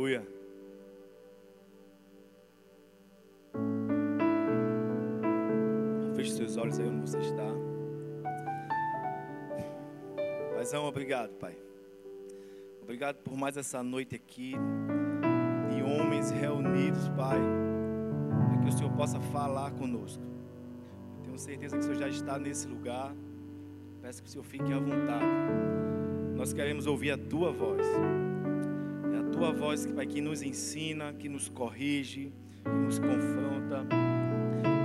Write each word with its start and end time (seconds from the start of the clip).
Aleluia. 0.00 0.26
Feche 6.16 6.30
seus 6.32 6.56
olhos 6.56 6.78
aí 6.80 6.88
onde 6.88 7.00
você 7.02 7.18
está. 7.18 7.44
Paizão, 10.54 10.86
obrigado, 10.86 11.32
Pai. 11.34 11.54
Obrigado 12.82 13.16
por 13.16 13.36
mais 13.36 13.58
essa 13.58 13.82
noite 13.82 14.14
aqui, 14.14 14.54
de 15.68 15.82
homens 15.82 16.30
reunidos, 16.30 17.06
Pai, 17.10 17.38
para 18.48 18.58
que 18.58 18.68
o 18.70 18.72
Senhor 18.72 18.92
possa 18.92 19.20
falar 19.20 19.70
conosco. 19.72 20.22
Eu 21.18 21.24
tenho 21.24 21.38
certeza 21.38 21.76
que 21.76 21.80
o 21.80 21.82
Senhor 21.82 21.98
já 21.98 22.08
está 22.08 22.38
nesse 22.38 22.66
lugar. 22.66 23.14
Peço 24.00 24.22
que 24.22 24.28
o 24.30 24.32
Senhor 24.32 24.44
fique 24.44 24.72
à 24.72 24.78
vontade. 24.78 25.26
Nós 26.34 26.54
queremos 26.54 26.86
ouvir 26.86 27.10
a 27.10 27.18
Tua 27.18 27.52
voz. 27.52 27.84
Tua 29.40 29.52
voz, 29.52 29.86
Pai, 29.86 30.06
que 30.06 30.20
nos 30.20 30.42
ensina, 30.42 31.14
que 31.14 31.26
nos 31.26 31.48
corrige, 31.48 32.30
que 32.62 32.68
nos 32.68 32.98
confronta 32.98 33.86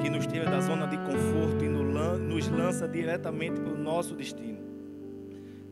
que 0.01 0.09
nos 0.09 0.25
tira 0.25 0.45
da 0.45 0.61
zona 0.61 0.87
de 0.87 0.95
conforto 0.95 1.65
e 1.65 1.67
nos 1.67 2.47
lança 2.47 2.87
diretamente 2.87 3.59
para 3.59 3.73
o 3.73 3.77
nosso 3.77 4.15
destino. 4.15 4.59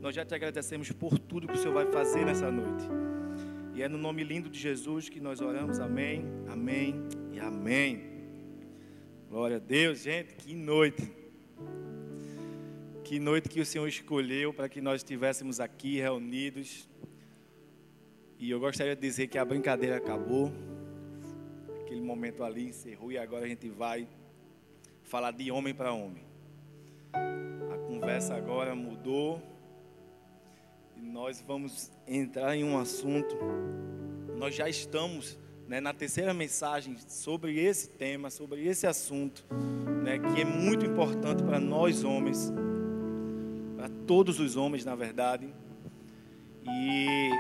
Nós 0.02 0.14
já 0.14 0.26
te 0.26 0.36
agradecemos 0.36 0.92
por 0.92 1.18
tudo 1.18 1.48
que 1.48 1.54
o 1.54 1.58
Senhor 1.58 1.74
vai 1.74 1.86
fazer 1.94 2.26
nessa 2.26 2.52
noite. 2.52 2.84
E 3.74 3.82
é 3.82 3.88
no 3.88 3.98
nome 3.98 4.22
lindo 4.22 4.50
de 4.50 4.60
Jesus 4.60 5.08
que 5.08 5.22
nós 5.22 5.40
oramos. 5.40 5.80
Amém, 5.80 6.26
amém 6.50 7.08
e 7.32 7.40
amém. 7.40 8.04
Glória 9.30 9.56
a 9.56 9.60
Deus, 9.62 10.04
gente, 10.04 10.36
que 10.36 10.54
noite. 10.54 11.10
Que 13.06 13.18
noite 13.18 13.48
que 13.48 13.62
o 13.62 13.66
Senhor 13.66 13.88
escolheu 13.88 14.54
para 14.54 14.68
que 14.68 14.82
nós 14.82 14.96
estivéssemos 14.98 15.62
aqui 15.62 16.02
reunidos. 16.02 16.92
E 18.44 18.50
eu 18.50 18.60
gostaria 18.60 18.94
de 18.94 19.02
dizer 19.02 19.28
que 19.28 19.38
a 19.38 19.46
brincadeira 19.46 19.96
acabou. 19.96 20.52
Aquele 21.80 22.02
momento 22.02 22.44
ali 22.44 22.68
encerrou 22.68 23.10
e 23.10 23.18
agora 23.18 23.46
a 23.46 23.48
gente 23.48 23.70
vai 23.70 24.06
falar 25.02 25.32
de 25.32 25.50
homem 25.50 25.74
para 25.74 25.94
homem. 25.94 26.26
A 27.14 27.78
conversa 27.88 28.36
agora 28.36 28.76
mudou 28.76 29.42
e 30.98 31.00
nós 31.00 31.40
vamos 31.40 31.90
entrar 32.06 32.54
em 32.54 32.66
um 32.66 32.78
assunto. 32.78 33.34
Nós 34.36 34.54
já 34.54 34.68
estamos 34.68 35.40
né, 35.66 35.80
na 35.80 35.94
terceira 35.94 36.34
mensagem 36.34 36.98
sobre 37.08 37.58
esse 37.58 37.92
tema, 37.92 38.30
sobre 38.30 38.68
esse 38.68 38.86
assunto, 38.86 39.46
né, 40.04 40.20
que 40.20 40.42
é 40.42 40.44
muito 40.44 40.86
importante 40.86 41.42
para 41.42 41.62
nós 41.62 42.04
homens, 42.04 42.52
para 43.78 43.88
todos 44.06 44.42
os 44.42 44.58
homens, 44.58 44.84
na 44.84 44.96
verdade. 44.96 45.48
E 46.66 47.32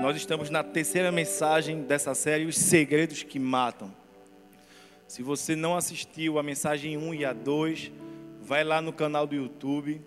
nós 0.00 0.16
estamos 0.16 0.50
na 0.50 0.62
terceira 0.62 1.10
mensagem 1.12 1.82
dessa 1.82 2.14
série, 2.14 2.44
Os 2.44 2.56
Segredos 2.56 3.22
que 3.22 3.38
Matam. 3.38 3.94
Se 5.06 5.22
você 5.22 5.54
não 5.54 5.76
assistiu 5.76 6.38
a 6.38 6.42
mensagem 6.42 6.96
1 6.96 7.14
e 7.14 7.24
a 7.24 7.32
2, 7.32 7.92
vai 8.42 8.64
lá 8.64 8.82
no 8.82 8.92
canal 8.92 9.26
do 9.26 9.34
YouTube 9.34 10.00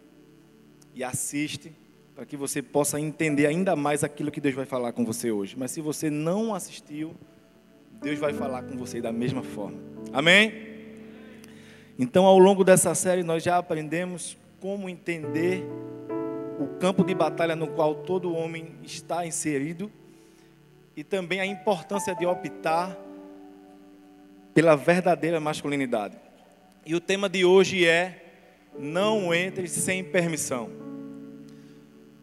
e 0.94 1.04
assiste 1.04 1.72
para 2.14 2.26
que 2.26 2.36
você 2.36 2.62
possa 2.62 3.00
entender 3.00 3.46
ainda 3.46 3.76
mais 3.76 4.04
aquilo 4.04 4.32
que 4.32 4.42
Deus 4.42 4.56
vai 4.56 4.66
falar 4.66 4.92
com 4.92 5.06
você 5.06 5.32
hoje. 5.32 5.56
Mas 5.58 5.72
se 5.72 5.82
você 5.82 6.10
não 6.10 6.54
assistiu, 6.54 7.16
Deus 8.02 8.20
vai 8.20 8.34
falar 8.34 8.64
com 8.64 8.76
você 8.78 9.02
da 9.02 9.12
mesma 9.12 9.44
forma. 9.44 9.78
Amém? 10.12 10.52
Então, 11.98 12.26
ao 12.26 12.38
longo 12.38 12.64
dessa 12.64 12.94
série, 12.94 13.24
nós 13.24 13.44
já 13.44 13.58
aprendemos 13.58 14.38
como 14.60 14.90
entender 14.90 15.66
o 16.60 16.68
campo 16.80 17.04
de 17.04 17.14
batalha 17.14 17.56
no 17.56 17.68
qual 17.68 17.96
todo 17.96 18.34
homem 18.34 18.76
está 18.84 19.26
inserido 19.26 19.92
e 20.96 21.04
também 21.04 21.40
a 21.40 21.46
importância 21.46 22.16
de 22.16 22.26
optar 22.26 22.98
pela 24.54 24.76
verdadeira 24.76 25.40
masculinidade. 25.40 26.18
E 26.86 26.96
o 26.96 27.00
tema 27.00 27.30
de 27.30 27.46
hoje 27.46 27.86
é: 27.86 28.26
não 28.78 29.34
entre 29.34 29.68
sem 29.68 30.04
permissão. 30.04 30.70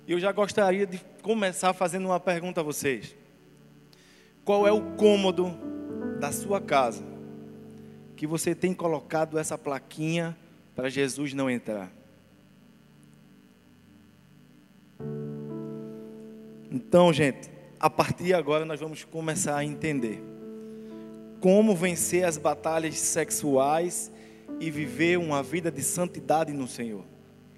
Eu 0.06 0.18
já 0.18 0.32
gostaria 0.32 0.86
de 0.86 1.00
começar 1.22 1.72
fazendo 1.72 2.06
uma 2.06 2.18
pergunta 2.18 2.60
a 2.60 2.64
vocês: 2.64 3.14
qual 4.44 4.66
é 4.66 4.72
o 4.72 4.96
cômodo 4.96 5.56
da 6.18 6.32
sua 6.32 6.60
casa 6.60 7.04
que 8.16 8.26
você 8.26 8.54
tem 8.54 8.74
colocado 8.74 9.38
essa 9.38 9.56
plaquinha 9.56 10.36
para 10.74 10.88
Jesus 10.88 11.32
não 11.32 11.48
entrar? 11.48 11.92
Então, 16.74 17.12
gente, 17.12 17.48
a 17.78 17.88
partir 17.88 18.24
de 18.24 18.34
agora 18.34 18.64
nós 18.64 18.80
vamos 18.80 19.04
começar 19.04 19.56
a 19.56 19.64
entender 19.64 20.20
como 21.38 21.72
vencer 21.76 22.24
as 22.24 22.36
batalhas 22.36 22.98
sexuais 22.98 24.10
e 24.58 24.72
viver 24.72 25.16
uma 25.16 25.40
vida 25.40 25.70
de 25.70 25.84
santidade 25.84 26.52
no 26.52 26.66
Senhor. 26.66 27.04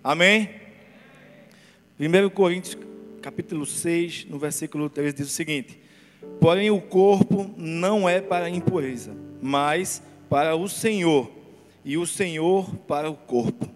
Amém? 0.04 0.50
1 1.99 2.28
Coríntios 2.28 2.77
capítulo 3.22 3.65
6, 3.65 4.27
no 4.27 4.38
versículo 4.38 4.91
3 4.91 5.15
diz 5.15 5.28
o 5.28 5.31
seguinte: 5.31 5.81
Porém 6.38 6.71
o 6.71 6.83
corpo 6.83 7.50
não 7.56 8.06
é 8.06 8.21
para 8.21 8.44
a 8.44 8.50
impureza, 8.50 9.16
mas 9.41 10.03
para 10.28 10.54
o 10.54 10.69
Senhor, 10.69 11.31
e 11.83 11.97
o 11.97 12.06
Senhor 12.06 12.77
para 12.87 13.09
o 13.09 13.16
corpo. 13.16 13.76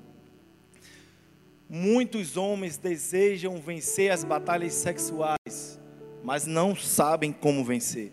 Muitos 1.73 2.37
homens 2.37 2.77
desejam 2.77 3.61
vencer 3.61 4.11
as 4.11 4.25
batalhas 4.25 4.75
sexuais, 4.75 5.79
mas 6.21 6.45
não 6.45 6.75
sabem 6.75 7.31
como 7.31 7.65
vencer. 7.65 8.13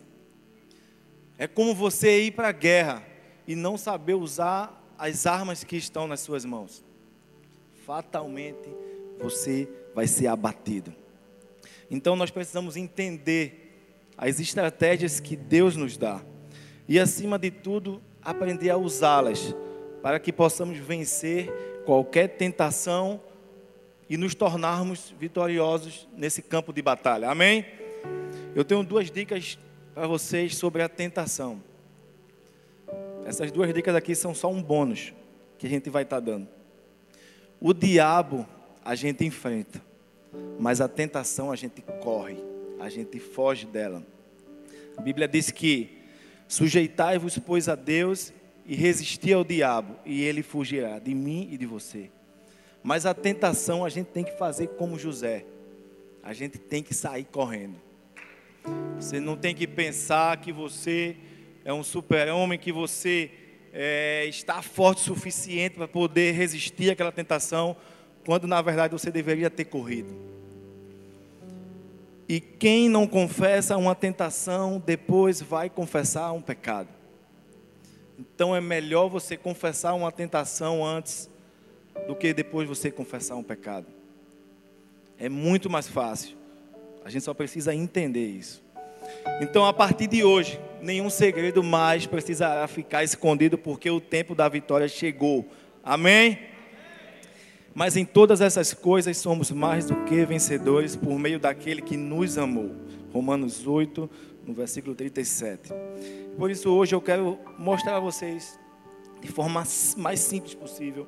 É 1.40 1.48
como 1.48 1.74
você 1.74 2.22
ir 2.22 2.34
para 2.34 2.50
a 2.50 2.52
guerra 2.52 3.04
e 3.48 3.56
não 3.56 3.76
saber 3.76 4.14
usar 4.14 4.94
as 4.96 5.26
armas 5.26 5.64
que 5.64 5.76
estão 5.76 6.08
nas 6.08 6.20
suas 6.20 6.46
mãos. 6.46 6.86
Fatalmente 7.84 8.70
você 9.18 9.68
vai 9.96 10.06
ser 10.06 10.28
abatido. 10.28 10.94
Então 11.90 12.16
nós 12.16 12.30
precisamos 12.30 12.78
entender 12.78 13.76
as 14.16 14.40
estratégias 14.40 15.20
que 15.20 15.36
Deus 15.36 15.76
nos 15.76 15.98
dá 15.98 16.22
e, 16.88 17.00
acima 17.00 17.40
de 17.40 17.50
tudo, 17.50 18.04
aprender 18.22 18.70
a 18.70 18.78
usá-las 18.78 19.56
para 20.04 20.20
que 20.20 20.32
possamos 20.32 20.78
vencer 20.78 21.52
qualquer 21.88 22.28
tentação 22.38 23.20
e 24.10 24.18
nos 24.18 24.34
tornarmos 24.34 25.14
vitoriosos 25.20 26.08
nesse 26.16 26.42
campo 26.42 26.72
de 26.72 26.82
batalha. 26.82 27.30
Amém? 27.30 27.66
Eu 28.56 28.64
tenho 28.64 28.84
duas 28.84 29.12
dicas 29.12 29.58
para 29.94 30.08
vocês 30.08 30.56
sobre 30.56 30.82
a 30.82 30.90
tentação. 30.90 31.62
Essas 33.26 33.52
duas 33.52 33.74
dicas 33.74 33.96
aqui 33.96 34.16
são 34.16 34.34
só 34.34 34.50
um 34.50 34.62
bônus 34.62 35.14
que 35.58 35.68
a 35.68 35.70
gente 35.70 35.90
vai 35.90 36.04
estar 36.04 36.18
tá 36.18 36.32
dando. 36.32 36.48
O 37.60 37.74
diabo 37.74 38.48
a 38.86 38.96
gente 38.96 39.26
enfrenta, 39.26 39.82
mas 40.60 40.80
a 40.80 40.88
tentação 40.88 41.52
a 41.52 41.56
gente 41.56 41.82
corre, 42.02 42.38
a 42.80 42.90
gente 42.90 43.20
foge 43.20 43.66
dela. 43.66 44.02
A 44.96 45.02
Bíblia 45.02 45.28
diz 45.28 45.52
que 45.52 45.98
sujeitai-vos, 46.48 47.38
pois, 47.40 47.68
a 47.68 47.76
Deus 47.76 48.32
e 48.66 48.76
resisti 48.76 49.34
ao 49.34 49.44
diabo, 49.44 49.96
e 50.06 50.24
ele 50.24 50.44
fugirá 50.44 51.00
de 51.00 51.14
mim 51.14 51.50
e 51.52 51.58
de 51.58 51.66
você. 51.66 52.10
Mas 52.88 53.06
a 53.06 53.14
tentação 53.14 53.84
a 53.84 53.90
gente 53.90 54.06
tem 54.06 54.24
que 54.24 54.32
fazer 54.38 54.68
como 54.68 54.98
José, 54.98 55.44
a 56.24 56.32
gente 56.32 56.58
tem 56.58 56.82
que 56.82 56.94
sair 56.94 57.26
correndo. 57.26 57.76
Você 58.98 59.20
não 59.20 59.36
tem 59.36 59.54
que 59.54 59.68
pensar 59.68 60.38
que 60.38 60.54
você 60.54 61.18
é 61.66 61.74
um 61.74 61.84
super-homem, 61.84 62.58
que 62.58 62.72
você 62.72 63.30
é, 63.74 64.26
está 64.28 64.62
forte 64.62 65.02
o 65.02 65.04
suficiente 65.04 65.76
para 65.76 65.86
poder 65.86 66.32
resistir 66.32 66.90
àquela 66.90 67.12
tentação, 67.12 67.76
quando 68.26 68.48
na 68.48 68.62
verdade 68.62 68.94
você 68.94 69.12
deveria 69.12 69.50
ter 69.50 69.66
corrido. 69.66 70.16
E 72.26 72.40
quem 72.40 72.88
não 72.88 73.06
confessa 73.06 73.76
uma 73.76 73.96
tentação, 73.96 74.82
depois 74.86 75.42
vai 75.42 75.70
confessar 75.70 76.32
um 76.32 76.42
pecado. 76.42 76.88
Então 78.18 78.56
é 78.56 78.62
melhor 78.62 79.10
você 79.10 79.36
confessar 79.36 79.94
uma 79.94 80.10
tentação 80.10 80.86
antes 80.86 81.30
do 82.06 82.16
que 82.16 82.34
depois 82.34 82.68
você 82.68 82.92
confessar 82.92 83.36
um 83.36 83.44
pecado. 83.44 83.88
É 85.18 85.30
muito 85.30 85.70
mais 85.70 85.88
fácil. 85.88 86.36
A 87.04 87.10
gente 87.10 87.24
só 87.24 87.34
precisa 87.34 87.74
entender 87.74 88.28
isso. 88.28 88.64
Então, 89.42 89.66
a 89.66 89.74
partir 89.74 90.08
de 90.08 90.24
hoje, 90.24 90.60
nenhum 90.82 91.10
segredo 91.10 91.64
mais 91.64 92.06
precisará 92.06 92.68
ficar 92.68 93.04
escondido, 93.04 93.58
porque 93.58 93.90
o 93.90 94.02
tempo 94.02 94.36
da 94.36 94.48
vitória 94.50 94.88
chegou. 94.88 95.46
Amém? 95.84 96.40
Mas 97.74 97.96
em 97.96 98.04
todas 98.04 98.42
essas 98.42 98.74
coisas 98.74 99.18
somos 99.18 99.52
mais 99.52 99.86
do 99.86 100.04
que 100.04 100.26
vencedores 100.26 100.96
por 100.96 101.18
meio 101.20 101.40
daquele 101.40 101.82
que 101.82 101.96
nos 101.96 102.38
amou. 102.38 102.76
Romanos 103.14 103.66
8, 103.66 104.10
no 104.46 104.54
versículo 104.54 104.96
37. 104.96 105.72
Por 106.38 106.50
isso, 106.50 106.70
hoje 106.70 106.96
eu 106.96 107.02
quero 107.02 107.38
mostrar 107.58 107.98
a 107.98 108.00
vocês, 108.00 108.60
de 109.22 109.28
forma 109.28 109.64
mais 109.96 110.20
simples 110.20 110.54
possível, 110.56 111.08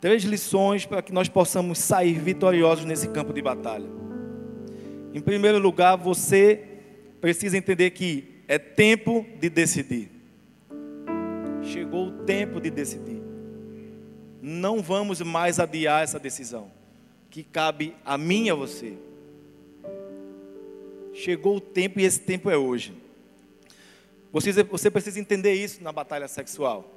três 0.00 0.24
lições 0.24 0.86
para 0.86 1.02
que 1.02 1.12
nós 1.12 1.28
possamos 1.28 1.78
sair 1.78 2.18
vitoriosos 2.18 2.84
nesse 2.84 3.08
campo 3.08 3.32
de 3.32 3.42
batalha. 3.42 3.88
Em 5.12 5.20
primeiro 5.20 5.58
lugar, 5.58 5.96
você 5.96 6.64
precisa 7.20 7.56
entender 7.58 7.90
que 7.90 8.42
é 8.48 8.58
tempo 8.58 9.26
de 9.38 9.50
decidir. 9.50 10.10
Chegou 11.62 12.08
o 12.08 12.12
tempo 12.24 12.60
de 12.60 12.70
decidir. 12.70 13.20
Não 14.40 14.80
vamos 14.80 15.20
mais 15.20 15.60
adiar 15.60 16.02
essa 16.02 16.18
decisão, 16.18 16.70
que 17.28 17.42
cabe 17.42 17.94
a 18.04 18.16
mim 18.16 18.46
e 18.46 18.50
a 18.50 18.54
você. 18.54 18.94
Chegou 21.12 21.56
o 21.56 21.60
tempo 21.60 22.00
e 22.00 22.04
esse 22.04 22.20
tempo 22.20 22.48
é 22.48 22.56
hoje. 22.56 22.94
Você, 24.32 24.62
você 24.62 24.90
precisa 24.90 25.20
entender 25.20 25.52
isso 25.54 25.82
na 25.82 25.92
batalha 25.92 26.28
sexual. 26.28 26.88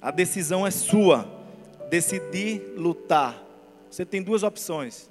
A 0.00 0.10
decisão 0.10 0.66
é 0.66 0.70
sua. 0.70 1.39
Decidir 1.90 2.72
lutar. 2.76 3.44
Você 3.90 4.06
tem 4.06 4.22
duas 4.22 4.44
opções: 4.44 5.10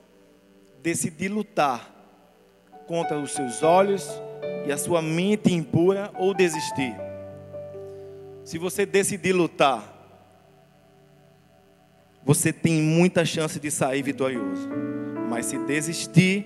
decidir 0.81 1.27
lutar 1.27 1.93
contra 2.87 3.19
os 3.19 3.33
seus 3.33 3.61
olhos 3.61 4.09
e 4.65 4.71
a 4.71 4.77
sua 4.77 5.01
mente 5.01 5.53
impura 5.53 6.11
ou 6.17 6.33
desistir. 6.33 6.95
Se 8.45 8.57
você 8.57 8.85
decidir 8.85 9.33
lutar, 9.33 9.95
você 12.23 12.53
tem 12.53 12.81
muita 12.81 13.25
chance 13.25 13.59
de 13.59 13.69
sair 13.69 14.01
vitorioso. 14.01 14.67
Mas 15.29 15.47
se 15.47 15.57
desistir, 15.59 16.45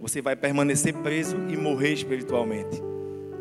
você 0.00 0.22
vai 0.22 0.36
permanecer 0.36 0.94
preso 0.94 1.36
e 1.48 1.56
morrer 1.56 1.92
espiritualmente. 1.92 2.80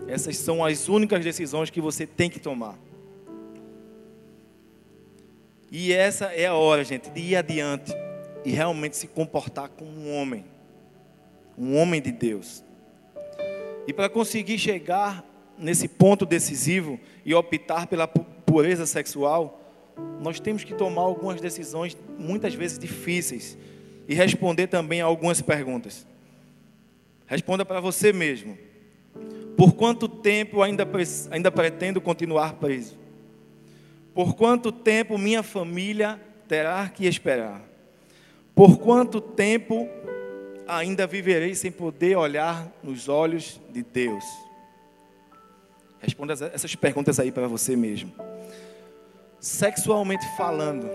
Essas 0.08 0.38
são 0.38 0.66
as 0.66 0.90
únicas 0.90 1.24
decisões 1.24 1.70
que 1.70 1.80
você 1.80 2.08
tem 2.08 2.30
que 2.30 2.40
tomar. 2.40 2.87
E 5.72 5.92
essa 5.92 6.26
é 6.26 6.46
a 6.46 6.54
hora, 6.54 6.84
gente, 6.84 7.10
de 7.10 7.20
ir 7.20 7.36
adiante 7.36 7.94
e 8.46 8.52
realmente 8.52 8.96
se 8.96 9.08
comportar 9.08 9.70
como 9.70 9.92
um 9.92 10.16
homem, 10.16 10.46
um 11.58 11.78
homem 11.78 12.02
de 12.02 12.12
Deus. 12.12 12.64
E 13.86 13.94
para 13.94 14.10
conseguir 14.10 14.58
chegar 14.58 15.24
nesse 15.58 15.88
ponto 15.88 16.26
decisivo 16.26 17.00
e 17.26 17.34
optar 17.34 17.88
pela 17.88 18.08
pureza 18.08 18.86
sexual, 18.86 19.62
nós 20.22 20.40
temos 20.40 20.64
que 20.64 20.74
tomar 20.74 21.02
algumas 21.02 21.42
decisões, 21.42 21.98
muitas 22.18 22.54
vezes 22.54 22.78
difíceis, 22.78 23.58
e 24.08 24.14
responder 24.14 24.68
também 24.68 25.02
a 25.02 25.06
algumas 25.06 25.42
perguntas. 25.42 26.08
Responda 27.26 27.66
para 27.66 27.82
você 27.82 28.14
mesmo. 28.14 28.58
Por 29.58 29.74
quanto 29.74 30.08
tempo 30.08 30.62
ainda, 30.62 30.88
ainda 31.30 31.52
pretendo 31.52 32.00
continuar 32.00 32.54
preso? 32.54 32.98
Por 34.18 34.34
quanto 34.34 34.72
tempo 34.72 35.16
minha 35.16 35.44
família 35.44 36.20
terá 36.48 36.90
que 36.90 37.06
esperar? 37.06 37.62
Por 38.56 38.80
quanto 38.80 39.22
tempo 39.22 39.88
ainda 40.68 41.06
viverei 41.06 41.54
sem 41.54 41.72
poder 41.72 42.18
olhar 42.18 42.68
nos 42.82 43.08
olhos 43.08 43.62
de 43.70 43.84
Deus? 43.84 44.24
Responda 46.00 46.34
essas 46.52 46.74
perguntas 46.74 47.20
aí 47.20 47.32
para 47.32 47.48
você 47.48 47.76
mesmo. 47.76 48.12
Sexualmente 49.40 50.26
falando, 50.36 50.90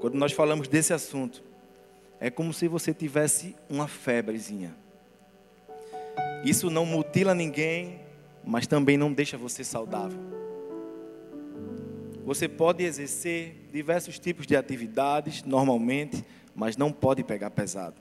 quando 0.00 0.14
nós 0.14 0.30
falamos 0.30 0.68
desse 0.68 0.92
assunto, 0.92 1.42
é 2.20 2.30
como 2.30 2.52
se 2.52 2.68
você 2.68 2.94
tivesse 2.94 3.56
uma 3.68 3.88
febrezinha. 3.88 4.76
Isso 6.44 6.70
não 6.70 6.86
mutila 6.86 7.34
ninguém, 7.34 7.98
mas 8.44 8.68
também 8.68 8.96
não 8.96 9.12
deixa 9.12 9.36
você 9.36 9.64
saudável. 9.64 10.29
Você 12.30 12.46
pode 12.48 12.84
exercer 12.84 13.56
diversos 13.72 14.16
tipos 14.16 14.46
de 14.46 14.54
atividades 14.54 15.42
normalmente, 15.42 16.24
mas 16.54 16.76
não 16.76 16.92
pode 16.92 17.24
pegar 17.24 17.50
pesado. 17.50 17.96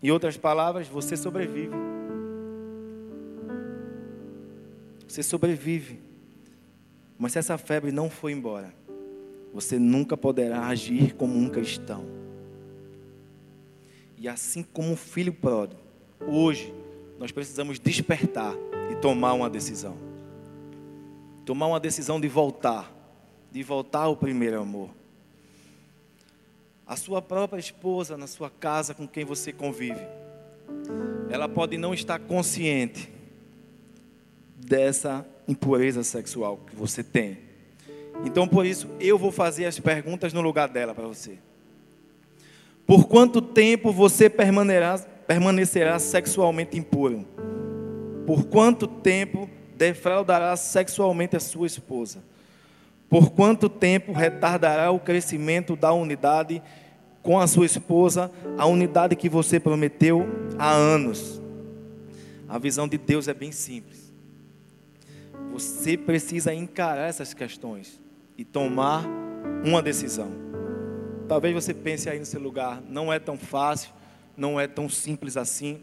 Em 0.00 0.08
outras 0.08 0.36
palavras, 0.36 0.86
você 0.86 1.16
sobrevive. 1.16 1.74
Você 5.08 5.20
sobrevive. 5.24 5.98
Mas 7.18 7.32
se 7.32 7.40
essa 7.40 7.58
febre 7.58 7.90
não 7.90 8.08
for 8.08 8.30
embora, 8.30 8.72
você 9.52 9.80
nunca 9.80 10.16
poderá 10.16 10.68
agir 10.68 11.16
como 11.16 11.36
um 11.36 11.48
cristão. 11.48 12.06
E 14.16 14.28
assim 14.28 14.62
como 14.62 14.92
o 14.92 14.96
filho 14.96 15.32
pródigo, 15.32 15.80
hoje 16.20 16.72
nós 17.18 17.32
precisamos 17.32 17.80
despertar 17.80 18.54
e 18.92 18.94
tomar 18.94 19.32
uma 19.32 19.50
decisão. 19.50 19.96
Tomar 21.44 21.66
uma 21.66 21.80
decisão 21.80 22.20
de 22.20 22.28
voltar, 22.28 22.99
de 23.50 23.62
voltar 23.62 24.02
ao 24.02 24.16
primeiro 24.16 24.60
amor. 24.60 24.90
A 26.86 26.96
sua 26.96 27.22
própria 27.22 27.60
esposa 27.60 28.16
na 28.16 28.26
sua 28.26 28.50
casa 28.50 28.94
com 28.94 29.06
quem 29.06 29.24
você 29.24 29.52
convive, 29.52 30.00
ela 31.30 31.48
pode 31.48 31.76
não 31.76 31.94
estar 31.94 32.18
consciente 32.18 33.08
dessa 34.56 35.26
impureza 35.46 36.02
sexual 36.02 36.58
que 36.68 36.74
você 36.74 37.02
tem. 37.02 37.38
Então, 38.24 38.46
por 38.46 38.66
isso, 38.66 38.88
eu 38.98 39.18
vou 39.18 39.32
fazer 39.32 39.66
as 39.66 39.78
perguntas 39.78 40.32
no 40.32 40.40
lugar 40.40 40.68
dela 40.68 40.94
para 40.94 41.06
você. 41.06 41.38
Por 42.86 43.06
quanto 43.06 43.40
tempo 43.40 43.92
você 43.92 44.28
permanecerá, 44.28 44.98
permanecerá 45.26 45.98
sexualmente 45.98 46.76
impuro? 46.76 47.24
Por 48.26 48.44
quanto 48.44 48.86
tempo 48.86 49.48
defraudará 49.76 50.56
sexualmente 50.56 51.36
a 51.36 51.40
sua 51.40 51.66
esposa? 51.66 52.22
Por 53.10 53.32
quanto 53.32 53.68
tempo 53.68 54.12
retardará 54.12 54.92
o 54.92 55.00
crescimento 55.00 55.74
da 55.74 55.92
unidade 55.92 56.62
com 57.24 57.40
a 57.40 57.46
sua 57.48 57.66
esposa, 57.66 58.30
a 58.56 58.64
unidade 58.66 59.16
que 59.16 59.28
você 59.28 59.58
prometeu 59.58 60.24
há 60.56 60.70
anos? 60.70 61.42
A 62.48 62.56
visão 62.56 62.86
de 62.86 62.96
Deus 62.96 63.26
é 63.26 63.34
bem 63.34 63.50
simples. 63.50 64.12
Você 65.52 65.96
precisa 65.96 66.54
encarar 66.54 67.08
essas 67.08 67.34
questões 67.34 68.00
e 68.38 68.44
tomar 68.44 69.04
uma 69.64 69.82
decisão. 69.82 70.30
Talvez 71.26 71.52
você 71.52 71.74
pense 71.74 72.08
aí 72.08 72.18
no 72.18 72.24
seu 72.24 72.40
lugar, 72.40 72.80
não 72.88 73.12
é 73.12 73.18
tão 73.18 73.36
fácil, 73.36 73.90
não 74.36 74.58
é 74.58 74.68
tão 74.68 74.88
simples 74.88 75.36
assim. 75.36 75.80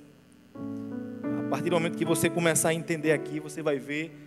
A 1.46 1.50
partir 1.50 1.70
do 1.70 1.76
momento 1.76 1.98
que 1.98 2.06
você 2.06 2.30
começar 2.30 2.70
a 2.70 2.74
entender 2.74 3.12
aqui, 3.12 3.38
você 3.40 3.62
vai 3.62 3.78
ver 3.78 4.27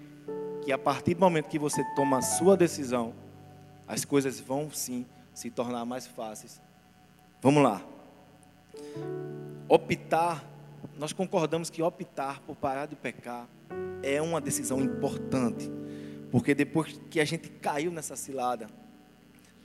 que 0.65 0.73
a 0.73 0.79
partir 0.79 1.15
do 1.15 1.21
momento 1.21 1.49
que 1.49 1.59
você 1.59 1.83
toma 1.95 2.19
a 2.19 2.23
sua 2.23 2.57
decisão, 2.57 3.15
as 3.87 4.05
coisas 4.05 4.39
vão 4.39 4.71
sim 4.71 5.07
se 5.35 5.51
tornar 5.51 5.85
mais 5.85 6.07
fáceis. 6.07 6.61
Vamos 7.41 7.63
lá. 7.63 7.83
Optar, 9.69 10.45
nós 10.99 11.13
concordamos 11.13 11.71
que 11.71 11.83
optar 11.83 12.41
por 12.41 12.57
parar 12.57 12.87
de 12.87 12.97
pecar 12.97 13.49
é 14.03 14.21
uma 14.21 14.41
decisão 14.41 14.81
importante, 14.81 15.71
porque 16.31 16.55
depois 16.55 17.01
que 17.11 17.21
a 17.21 17.25
gente 17.25 17.49
caiu 17.49 17.91
nessa 17.91 18.17
cilada, 18.17 18.69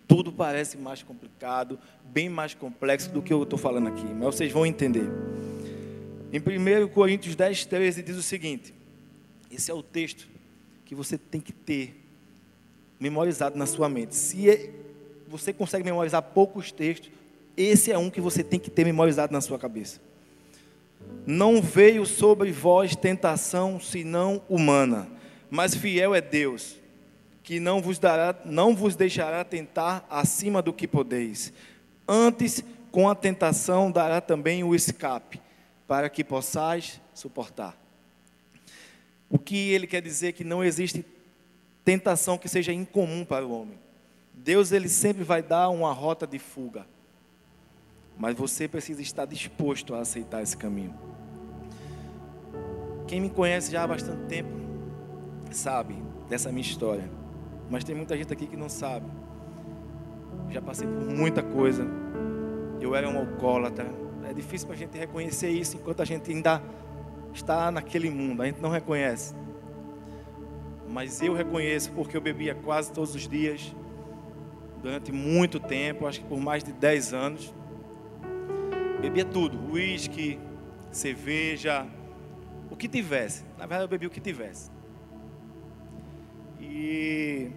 tudo 0.07 0.31
parece 0.31 0.77
mais 0.77 1.01
complicado, 1.01 1.79
bem 2.03 2.29
mais 2.29 2.53
complexo 2.53 3.11
do 3.11 3.21
que 3.21 3.33
eu 3.33 3.43
estou 3.43 3.57
falando 3.57 3.87
aqui, 3.87 4.05
mas 4.05 4.35
vocês 4.35 4.51
vão 4.51 4.65
entender. 4.65 5.09
Em 6.31 6.39
1 6.39 6.87
Coríntios 6.89 7.35
10, 7.35 7.65
13 7.65 8.03
diz 8.03 8.15
o 8.17 8.23
seguinte: 8.23 8.73
esse 9.49 9.71
é 9.71 9.73
o 9.73 9.81
texto 9.81 10.34
que 10.85 10.95
você 10.95 11.17
tem 11.17 11.41
que 11.41 11.51
ter 11.51 12.01
memorizado 12.99 13.57
na 13.57 13.65
sua 13.65 13.89
mente. 13.89 14.15
Se 14.15 14.49
é, 14.49 14.71
você 15.27 15.51
consegue 15.51 15.83
memorizar 15.83 16.21
poucos 16.21 16.71
textos, 16.71 17.11
esse 17.57 17.91
é 17.91 17.97
um 17.97 18.09
que 18.09 18.21
você 18.21 18.43
tem 18.43 18.59
que 18.59 18.69
ter 18.69 18.85
memorizado 18.85 19.33
na 19.33 19.41
sua 19.41 19.59
cabeça. 19.59 19.99
Não 21.25 21.61
veio 21.61 22.05
sobre 22.05 22.51
vós 22.51 22.95
tentação 22.95 23.79
senão 23.79 24.41
humana, 24.47 25.09
mas 25.49 25.75
fiel 25.75 26.13
é 26.13 26.21
Deus 26.21 26.77
que 27.45 27.59
não 27.59 27.79
vos 27.79 27.99
dará, 27.99 28.35
não 28.43 28.75
vos 28.75 28.95
deixará 28.95 29.43
tentar 29.43 30.03
acima 30.09 30.63
do 30.63 30.73
que 30.73 30.87
podeis. 30.87 31.53
Antes, 32.07 32.63
com 32.91 33.07
a 33.07 33.13
tentação 33.13 33.91
dará 33.91 34.19
também 34.19 34.63
o 34.63 34.73
escape, 34.73 35.39
para 35.87 36.09
que 36.09 36.23
possais 36.23 36.99
suportar. 37.13 37.77
O 39.35 39.37
que 39.37 39.73
ele 39.73 39.85
quer 39.85 40.01
dizer 40.01 40.27
é 40.27 40.31
que 40.31 40.45
não 40.45 40.63
existe 40.63 41.05
tentação 41.83 42.37
que 42.37 42.47
seja 42.47 42.71
incomum 42.71 43.25
para 43.25 43.45
o 43.45 43.51
homem. 43.51 43.77
Deus 44.33 44.71
ele 44.71 44.87
sempre 44.87 45.25
vai 45.25 45.43
dar 45.43 45.67
uma 45.67 45.91
rota 45.91 46.25
de 46.25 46.39
fuga. 46.39 46.87
Mas 48.17 48.33
você 48.33 48.65
precisa 48.65 49.01
estar 49.01 49.25
disposto 49.25 49.93
a 49.93 49.99
aceitar 49.99 50.41
esse 50.41 50.55
caminho. 50.55 50.95
Quem 53.09 53.19
me 53.19 53.29
conhece 53.29 53.73
já 53.73 53.83
há 53.83 53.87
bastante 53.87 54.25
tempo 54.29 54.55
sabe 55.51 56.01
dessa 56.29 56.49
minha 56.49 56.61
história. 56.61 57.11
Mas 57.69 57.83
tem 57.83 57.93
muita 57.93 58.15
gente 58.15 58.31
aqui 58.31 58.47
que 58.47 58.55
não 58.55 58.69
sabe. 58.69 59.05
Já 60.49 60.61
passei 60.61 60.87
por 60.87 61.13
muita 61.13 61.43
coisa. 61.43 61.85
Eu 62.79 62.95
era 62.95 63.09
um 63.09 63.17
alcoólatra. 63.17 63.85
É 64.29 64.33
difícil 64.33 64.65
para 64.65 64.77
a 64.77 64.79
gente 64.79 64.97
reconhecer 64.97 65.49
isso 65.49 65.75
enquanto 65.75 65.99
a 65.99 66.05
gente 66.05 66.31
ainda 66.31 66.63
está 67.35 67.69
naquele 67.71 68.09
mundo. 68.09 68.41
A 68.41 68.45
gente 68.45 68.61
não 68.61 68.69
reconhece. 68.69 69.35
Mas 70.89 71.21
eu 71.21 71.33
reconheço 71.33 71.91
porque 71.91 72.15
eu 72.15 72.21
bebia 72.21 72.55
quase 72.55 72.91
todos 72.91 73.13
os 73.13 73.27
dias. 73.27 73.75
Durante 74.81 75.11
muito 75.11 75.59
tempo, 75.59 76.07
acho 76.07 76.21
que 76.21 76.27
por 76.27 76.39
mais 76.39 76.63
de 76.63 76.71
10 76.71 77.13
anos. 77.13 77.53
Bebia 79.01 79.25
tudo: 79.25 79.71
uísque, 79.71 80.39
cerveja, 80.91 81.85
o 82.69 82.75
que 82.75 82.87
tivesse. 82.87 83.43
Na 83.57 83.65
verdade, 83.65 83.83
eu 83.83 83.89
bebi 83.89 84.07
o 84.07 84.09
que 84.09 84.21
tivesse. 84.21 84.71
E 86.61 87.51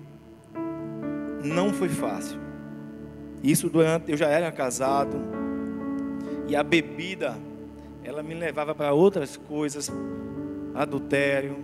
não 1.45 1.73
foi 1.73 1.89
fácil. 1.89 2.41
Isso 3.43 3.71
durante 3.71 4.11
eu 4.11 4.17
já 4.17 4.29
era 4.29 4.51
casado 4.51 5.17
e 6.49 6.57
a 6.57 6.63
bebida 6.63 7.37
ela 8.09 8.23
me 8.23 8.33
levava 8.33 8.75
para 8.75 8.91
outras 8.95 9.37
coisas, 9.37 9.93
adultério. 10.75 11.59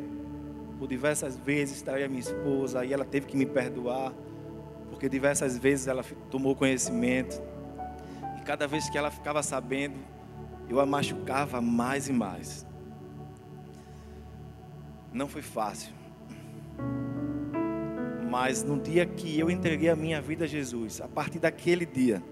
Por 0.78 0.86
diversas 0.86 1.38
vezes 1.38 1.80
traía 1.80 2.06
minha 2.06 2.20
esposa 2.20 2.84
e 2.84 2.92
ela 2.92 3.04
teve 3.04 3.26
que 3.26 3.34
me 3.34 3.46
perdoar, 3.46 4.12
porque 4.90 5.08
diversas 5.08 5.56
vezes 5.56 5.86
ela 5.86 6.04
tomou 6.30 6.54
conhecimento. 6.54 7.40
E 8.38 8.42
cada 8.42 8.66
vez 8.66 8.90
que 8.90 8.98
ela 8.98 9.10
ficava 9.10 9.42
sabendo, 9.42 9.96
eu 10.68 10.78
a 10.80 10.84
machucava 10.84 11.62
mais 11.62 12.08
e 12.08 12.12
mais. 12.12 12.66
Não 15.10 15.26
foi 15.26 15.40
fácil. 15.40 15.94
Mas 18.28 18.62
no 18.62 18.78
dia 18.78 19.06
que 19.06 19.38
eu 19.38 19.50
entreguei 19.50 19.88
a 19.88 19.96
minha 19.96 20.20
vida 20.20 20.44
a 20.44 20.48
Jesus, 20.48 21.00
a 21.00 21.08
partir 21.08 21.38
daquele 21.38 21.86
dia, 21.86 22.22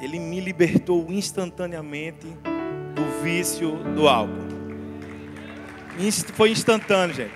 Ele 0.00 0.18
me 0.18 0.40
libertou 0.40 1.06
instantaneamente 1.10 2.26
do 2.94 3.22
vício 3.22 3.72
do 3.94 4.08
álcool. 4.08 4.50
Foi 6.34 6.50
instantâneo, 6.50 7.14
gente. 7.14 7.34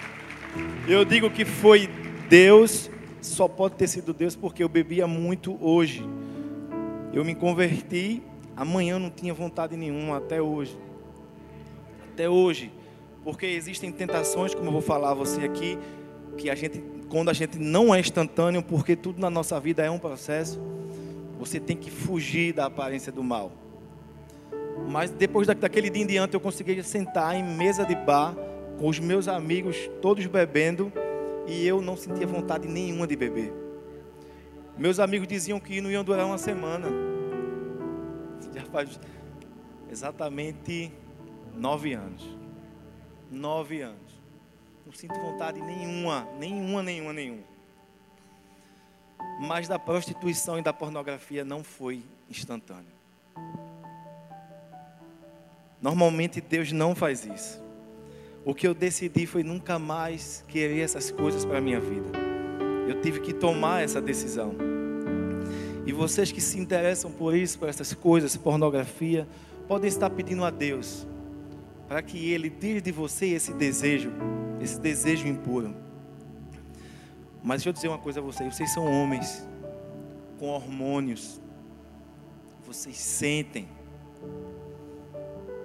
Eu 0.88 1.04
digo 1.04 1.30
que 1.30 1.44
foi 1.44 1.88
Deus, 2.28 2.90
só 3.20 3.46
pode 3.46 3.74
ter 3.74 3.88
sido 3.88 4.14
Deus 4.14 4.34
porque 4.34 4.62
eu 4.62 4.68
bebia 4.68 5.06
muito 5.06 5.58
hoje. 5.60 6.02
Eu 7.12 7.24
me 7.24 7.34
converti, 7.34 8.22
amanhã 8.56 8.98
não 8.98 9.10
tinha 9.10 9.34
vontade 9.34 9.76
nenhuma, 9.76 10.16
até 10.16 10.40
hoje. 10.40 10.76
Até 12.12 12.28
hoje. 12.28 12.72
Porque 13.22 13.46
existem 13.46 13.92
tentações, 13.92 14.54
como 14.54 14.68
eu 14.68 14.72
vou 14.72 14.82
falar 14.82 15.10
a 15.10 15.14
você 15.14 15.42
aqui, 15.42 15.78
que 16.36 16.50
a 16.50 16.54
gente, 16.54 16.82
quando 17.08 17.28
a 17.28 17.32
gente 17.32 17.58
não 17.58 17.94
é 17.94 18.00
instantâneo, 18.00 18.62
porque 18.62 18.96
tudo 18.96 19.20
na 19.20 19.30
nossa 19.30 19.58
vida 19.60 19.82
é 19.82 19.90
um 19.90 19.98
processo, 19.98 20.60
você 21.38 21.58
tem 21.60 21.76
que 21.76 21.90
fugir 21.90 22.52
da 22.52 22.66
aparência 22.66 23.12
do 23.12 23.22
mal. 23.22 23.52
Mas 24.88 25.10
depois 25.10 25.46
daquele 25.46 25.88
dia 25.88 26.02
em 26.02 26.06
diante, 26.06 26.34
eu 26.34 26.40
consegui 26.40 26.82
sentar 26.82 27.34
em 27.34 27.42
mesa 27.42 27.84
de 27.84 27.94
bar 27.94 28.34
com 28.78 28.88
os 28.88 28.98
meus 28.98 29.28
amigos, 29.28 29.88
todos 30.02 30.26
bebendo, 30.26 30.92
e 31.46 31.66
eu 31.66 31.80
não 31.80 31.96
sentia 31.96 32.26
vontade 32.26 32.66
nenhuma 32.66 33.06
de 33.06 33.16
beber. 33.16 33.52
Meus 34.76 34.98
amigos 34.98 35.28
diziam 35.28 35.60
que 35.60 35.80
não 35.80 35.90
iam 35.90 36.02
durar 36.02 36.26
uma 36.26 36.38
semana. 36.38 36.88
Já 38.52 38.64
faz 38.64 38.98
exatamente 39.90 40.92
nove 41.54 41.92
anos. 41.92 42.24
Nove 43.30 43.82
anos. 43.82 44.22
Não 44.84 44.92
sinto 44.92 45.14
vontade 45.14 45.60
nenhuma, 45.60 46.26
nenhuma, 46.38 46.82
nenhuma, 46.82 47.12
nenhuma. 47.12 47.53
Mas 49.40 49.68
da 49.68 49.78
prostituição 49.78 50.58
e 50.58 50.62
da 50.62 50.72
pornografia 50.72 51.44
não 51.44 51.62
foi 51.62 52.02
instantâneo. 52.30 52.92
Normalmente 55.80 56.40
Deus 56.40 56.72
não 56.72 56.94
faz 56.94 57.24
isso. 57.24 57.62
O 58.44 58.54
que 58.54 58.66
eu 58.66 58.74
decidi 58.74 59.26
foi 59.26 59.42
nunca 59.42 59.78
mais 59.78 60.44
querer 60.48 60.80
essas 60.80 61.10
coisas 61.10 61.44
para 61.44 61.58
a 61.58 61.60
minha 61.60 61.80
vida. 61.80 62.10
Eu 62.88 63.00
tive 63.00 63.20
que 63.20 63.32
tomar 63.32 63.82
essa 63.82 64.00
decisão. 64.00 64.54
E 65.86 65.92
vocês 65.92 66.32
que 66.32 66.40
se 66.40 66.58
interessam 66.58 67.10
por 67.10 67.34
isso, 67.34 67.58
por 67.58 67.68
essas 67.68 67.92
coisas, 67.92 68.36
pornografia, 68.36 69.26
podem 69.66 69.88
estar 69.88 70.10
pedindo 70.10 70.44
a 70.44 70.50
Deus 70.50 71.06
para 71.88 72.02
que 72.02 72.30
Ele 72.30 72.48
tire 72.48 72.80
de 72.80 72.92
você 72.92 73.26
esse 73.26 73.52
desejo 73.52 74.10
esse 74.64 74.80
desejo 74.80 75.28
impuro. 75.28 75.74
Mas 77.44 77.58
deixa 77.58 77.68
eu 77.68 77.72
dizer 77.74 77.88
uma 77.88 77.98
coisa 77.98 78.20
a 78.20 78.22
vocês: 78.22 78.54
vocês 78.54 78.72
são 78.72 78.90
homens 78.90 79.46
com 80.38 80.48
hormônios, 80.48 81.42
vocês 82.66 82.96
sentem. 82.96 83.68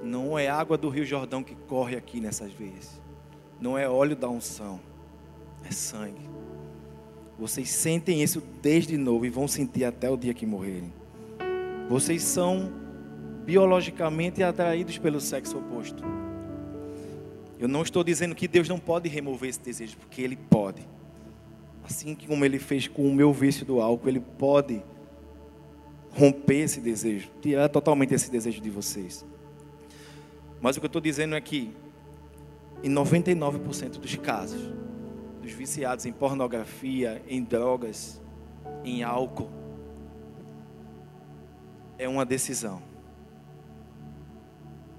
Não 0.04 0.38
é 0.38 0.50
água 0.50 0.78
do 0.78 0.90
Rio 0.90 1.06
Jordão 1.06 1.42
que 1.42 1.56
corre 1.56 1.96
aqui 1.96 2.20
nessas 2.20 2.52
veias, 2.52 3.02
não 3.62 3.78
é 3.78 3.88
óleo 3.88 4.16
da 4.16 4.28
unção, 4.28 4.80
é 5.64 5.72
sangue. 5.72 6.30
Vocês 7.38 7.70
sentem 7.70 8.22
isso 8.22 8.44
desde 8.62 8.98
novo 8.98 9.26
e 9.26 9.30
vão 9.30 9.48
sentir 9.48 9.86
até 9.86 10.10
o 10.10 10.18
dia 10.18 10.34
que 10.34 10.46
morrerem. 10.46 10.92
Vocês 11.88 12.24
são 12.24 12.70
biologicamente 13.46 14.44
atraídos 14.44 14.98
pelo 14.98 15.22
sexo 15.22 15.58
oposto. 15.58 16.04
Eu 17.58 17.70
não 17.70 17.82
estou 17.82 18.04
dizendo 18.04 18.36
que 18.36 18.48
Deus 18.48 18.68
não 18.68 18.80
pode 18.80 19.08
remover 19.08 19.50
esse 19.50 19.62
desejo, 19.62 19.98
porque 19.98 20.22
Ele 20.22 20.36
pode. 20.36 20.86
Assim 21.90 22.14
como 22.14 22.46
Ele 22.46 22.60
fez 22.60 22.88
com 22.88 23.10
o 23.10 23.14
meu 23.14 23.34
vício 23.34 23.66
do 23.66 23.82
álcool, 23.82 24.08
Ele 24.08 24.20
pode 24.20 24.84
romper 26.12 26.62
esse 26.62 26.80
desejo, 26.80 27.32
tirar 27.42 27.68
totalmente 27.68 28.14
esse 28.14 28.30
desejo 28.30 28.62
de 28.62 28.70
vocês. 28.70 29.26
Mas 30.62 30.78
o 30.78 30.80
que 30.80 30.86
eu 30.86 30.90
estou 30.90 31.02
dizendo 31.02 31.36
é 31.36 31.42
que, 31.42 31.74
em 32.84 32.92
99% 32.92 33.98
dos 33.98 34.16
casos, 34.18 34.72
dos 35.42 35.52
viciados 35.52 36.06
em 36.06 36.12
pornografia, 36.12 37.24
em 37.28 37.44
drogas, 37.44 38.22
em 38.84 39.02
álcool, 39.02 39.50
é 41.98 42.08
uma 42.08 42.24
decisão. 42.24 42.84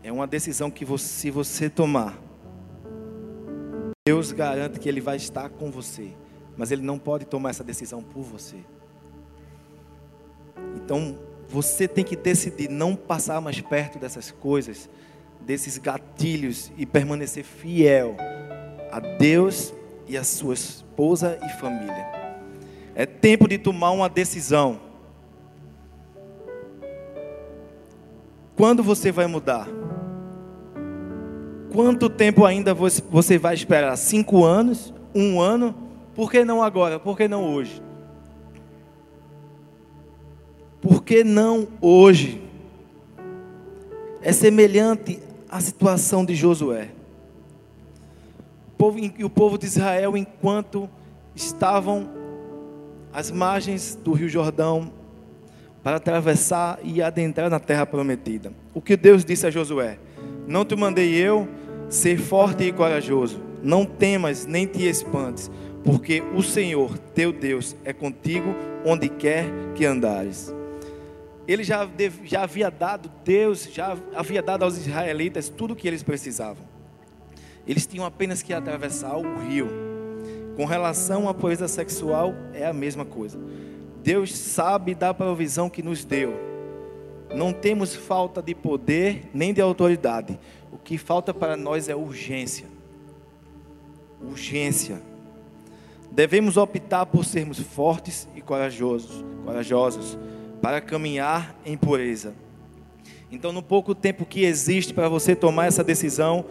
É 0.03 0.11
uma 0.11 0.27
decisão 0.27 0.71
que 0.73 0.85
você, 0.85 1.07
se 1.07 1.31
você 1.31 1.71
tomar, 1.71 2.19
Deus 4.05 4.33
garante 4.33 4.81
que 4.81 4.89
Ele 4.89 5.01
vai 5.01 5.17
estar 5.17 5.49
com 5.51 5.71
você, 5.71 6.17
mas 6.61 6.71
Ele 6.71 6.83
não 6.83 6.99
pode 6.99 7.25
tomar 7.25 7.49
essa 7.49 7.64
decisão 7.64 8.02
por 8.02 8.23
você. 8.23 8.59
Então, 10.76 11.19
você 11.49 11.88
tem 11.88 12.05
que 12.05 12.14
decidir 12.14 12.69
não 12.69 12.95
passar 12.95 13.40
mais 13.40 13.59
perto 13.62 13.99
dessas 13.99 14.31
coisas, 14.31 14.87
desses 15.40 15.79
gatilhos 15.79 16.71
e 16.76 16.85
permanecer 16.85 17.45
fiel 17.45 18.14
a 18.93 19.00
Deus 19.00 19.73
e 20.07 20.19
a 20.19 20.23
sua 20.23 20.52
esposa 20.52 21.38
e 21.43 21.49
família. 21.59 22.07
É 22.95 23.07
tempo 23.07 23.49
de 23.49 23.57
tomar 23.57 23.93
uma 23.93 24.11
decisão. 24.11 24.83
Quando 28.55 28.83
você 28.83 29.11
vai 29.11 29.26
mudar? 29.26 29.67
Quanto 31.73 32.11
tempo 32.11 32.45
ainda 32.45 32.75
você 32.75 33.38
vai 33.38 33.55
esperar? 33.55 33.97
Cinco 33.97 34.45
anos? 34.45 34.93
Um 35.14 35.40
ano? 35.40 35.88
Por 36.21 36.31
que 36.31 36.45
não 36.45 36.62
agora? 36.62 37.00
Por 37.00 37.17
que 37.17 37.27
não 37.27 37.50
hoje? 37.50 37.83
Por 40.79 41.03
que 41.03 41.25
não 41.25 41.67
hoje? 41.81 42.43
É 44.21 44.31
semelhante 44.31 45.19
à 45.49 45.59
situação 45.62 46.23
de 46.23 46.35
Josué. 46.35 46.91
O 48.69 48.77
povo, 48.77 48.99
o 49.25 49.31
povo 49.31 49.57
de 49.57 49.65
Israel, 49.65 50.15
enquanto 50.15 50.91
estavam 51.35 52.11
às 53.11 53.31
margens 53.31 53.95
do 53.95 54.12
Rio 54.12 54.29
Jordão, 54.29 54.93
para 55.83 55.97
atravessar 55.97 56.81
e 56.85 57.00
adentrar 57.00 57.49
na 57.49 57.59
terra 57.59 57.87
prometida. 57.87 58.53
O 58.75 58.83
que 58.83 58.95
Deus 58.95 59.25
disse 59.25 59.47
a 59.47 59.50
Josué? 59.50 59.99
Não 60.47 60.67
te 60.67 60.77
mandei 60.77 61.15
eu 61.15 61.49
ser 61.89 62.19
forte 62.19 62.65
e 62.65 62.73
corajoso. 62.73 63.41
Não 63.62 63.87
temas 63.87 64.45
nem 64.45 64.67
te 64.67 64.87
espantes, 64.87 65.50
porque 65.85 66.23
o 66.35 66.43
Senhor, 66.43 66.99
teu 67.15 67.33
Deus, 67.33 67.77
é 67.85 67.93
contigo 67.93 68.55
onde 68.85 69.09
quer 69.09 69.47
que 69.75 69.85
andares. 69.85 70.53
Ele 71.47 71.65
já, 71.65 71.89
já 72.25 72.43
havia 72.43 72.71
dado, 72.71 73.11
Deus 73.25 73.65
já 73.65 73.97
havia 74.15 74.43
dado 74.43 74.65
aos 74.65 74.77
israelitas 74.77 75.49
tudo 75.49 75.73
o 75.73 75.77
que 75.77 75.89
eles 75.89 76.03
precisavam. 76.03 76.65
Eles 77.67 77.87
tinham 77.87 78.05
apenas 78.05 78.43
que 78.43 78.53
atravessar 78.53 79.17
o 79.17 79.39
rio. 79.39 79.69
Com 80.57 80.65
relação 80.65 81.29
à 81.29 81.35
pureza 81.35 81.69
sexual, 81.69 82.35
é 82.53 82.67
a 82.67 82.73
mesma 82.73 83.05
coisa. 83.05 83.39
Deus 84.03 84.37
sabe 84.37 84.95
da 84.95 85.13
provisão 85.13 85.71
que 85.71 85.83
nos 85.83 86.05
deu 86.05 86.51
não 87.35 87.53
temos 87.53 87.95
falta 87.95 88.43
de 88.43 88.55
poder 88.55 89.29
nem 89.33 89.55
de 89.55 89.61
autoridade. 89.61 90.39
O 90.73 90.79
que 90.79 90.99
falta 90.99 91.33
para 91.33 91.57
nós 91.57 91.89
é 91.89 91.95
urgência. 91.95 92.67
Urgência. 94.21 95.01
Devemos 96.11 96.57
optar 96.57 97.07
por 97.07 97.25
sermos 97.25 97.59
fortes 97.59 98.29
e 98.35 98.40
corajosos, 98.40 99.25
corajosos 99.45 100.19
para 100.61 100.81
caminhar 100.81 101.57
em 101.64 101.76
pureza. 101.76 102.35
Então, 103.31 103.52
no 103.52 103.62
pouco 103.62 103.95
tempo 103.95 104.25
que 104.25 104.45
existe 104.45 104.93
para 104.93 105.09
você 105.09 105.37
tomar 105.37 105.67
essa 105.67 105.85
decisão, 105.85 106.45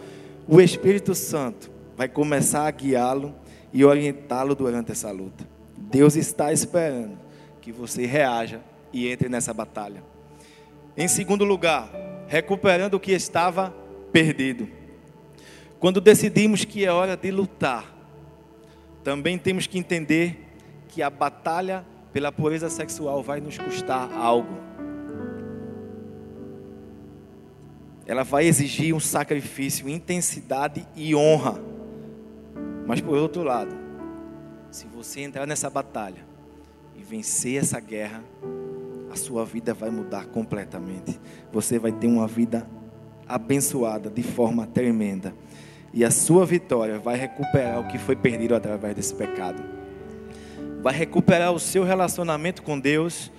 o 0.48 0.60
Espírito 0.60 1.14
Santo 1.14 1.70
vai 1.96 2.08
começar 2.08 2.66
a 2.66 2.70
guiá-lo 2.70 3.34
e 3.72 3.84
orientá-lo 3.84 4.54
durante 4.54 4.90
essa 4.90 5.10
luta. 5.10 5.46
Deus 5.76 6.16
está 6.16 6.52
esperando 6.52 7.18
que 7.60 7.70
você 7.70 8.06
reaja 8.06 8.60
e 8.92 9.08
entre 9.08 9.28
nessa 9.28 9.52
batalha. 9.52 10.02
Em 10.96 11.06
segundo 11.06 11.44
lugar, 11.44 11.90
recuperando 12.26 12.94
o 12.94 13.00
que 13.00 13.12
estava 13.12 13.74
perdido. 14.12 14.68
Quando 15.78 16.00
decidimos 16.00 16.64
que 16.64 16.84
é 16.84 16.90
hora 16.90 17.16
de 17.16 17.30
lutar, 17.30 17.99
também 19.02 19.38
temos 19.38 19.66
que 19.66 19.78
entender 19.78 20.38
que 20.88 21.02
a 21.02 21.10
batalha 21.10 21.84
pela 22.12 22.32
pureza 22.32 22.68
sexual 22.68 23.22
vai 23.22 23.40
nos 23.40 23.56
custar 23.56 24.12
algo. 24.12 24.70
Ela 28.06 28.24
vai 28.24 28.46
exigir 28.46 28.94
um 28.94 29.00
sacrifício, 29.00 29.88
intensidade 29.88 30.86
e 30.96 31.14
honra. 31.14 31.60
Mas 32.86 33.00
por 33.00 33.16
outro 33.16 33.44
lado, 33.44 33.74
se 34.70 34.86
você 34.86 35.20
entrar 35.20 35.46
nessa 35.46 35.70
batalha 35.70 36.26
e 36.96 37.02
vencer 37.02 37.60
essa 37.62 37.78
guerra, 37.78 38.22
a 39.10 39.16
sua 39.16 39.44
vida 39.44 39.72
vai 39.72 39.90
mudar 39.90 40.26
completamente. 40.26 41.20
Você 41.52 41.78
vai 41.78 41.92
ter 41.92 42.06
uma 42.06 42.26
vida 42.26 42.68
abençoada 43.28 44.10
de 44.10 44.22
forma 44.22 44.66
tremenda. 44.66 45.34
E 45.92 46.04
a 46.04 46.10
sua 46.10 46.46
vitória 46.46 46.98
vai 46.98 47.16
recuperar 47.16 47.80
o 47.80 47.88
que 47.88 47.98
foi 47.98 48.14
perdido 48.14 48.54
através 48.54 48.94
desse 48.94 49.14
pecado. 49.14 49.62
Vai 50.82 50.94
recuperar 50.94 51.52
o 51.52 51.58
seu 51.58 51.84
relacionamento 51.84 52.62
com 52.62 52.78
Deus, 52.78 53.30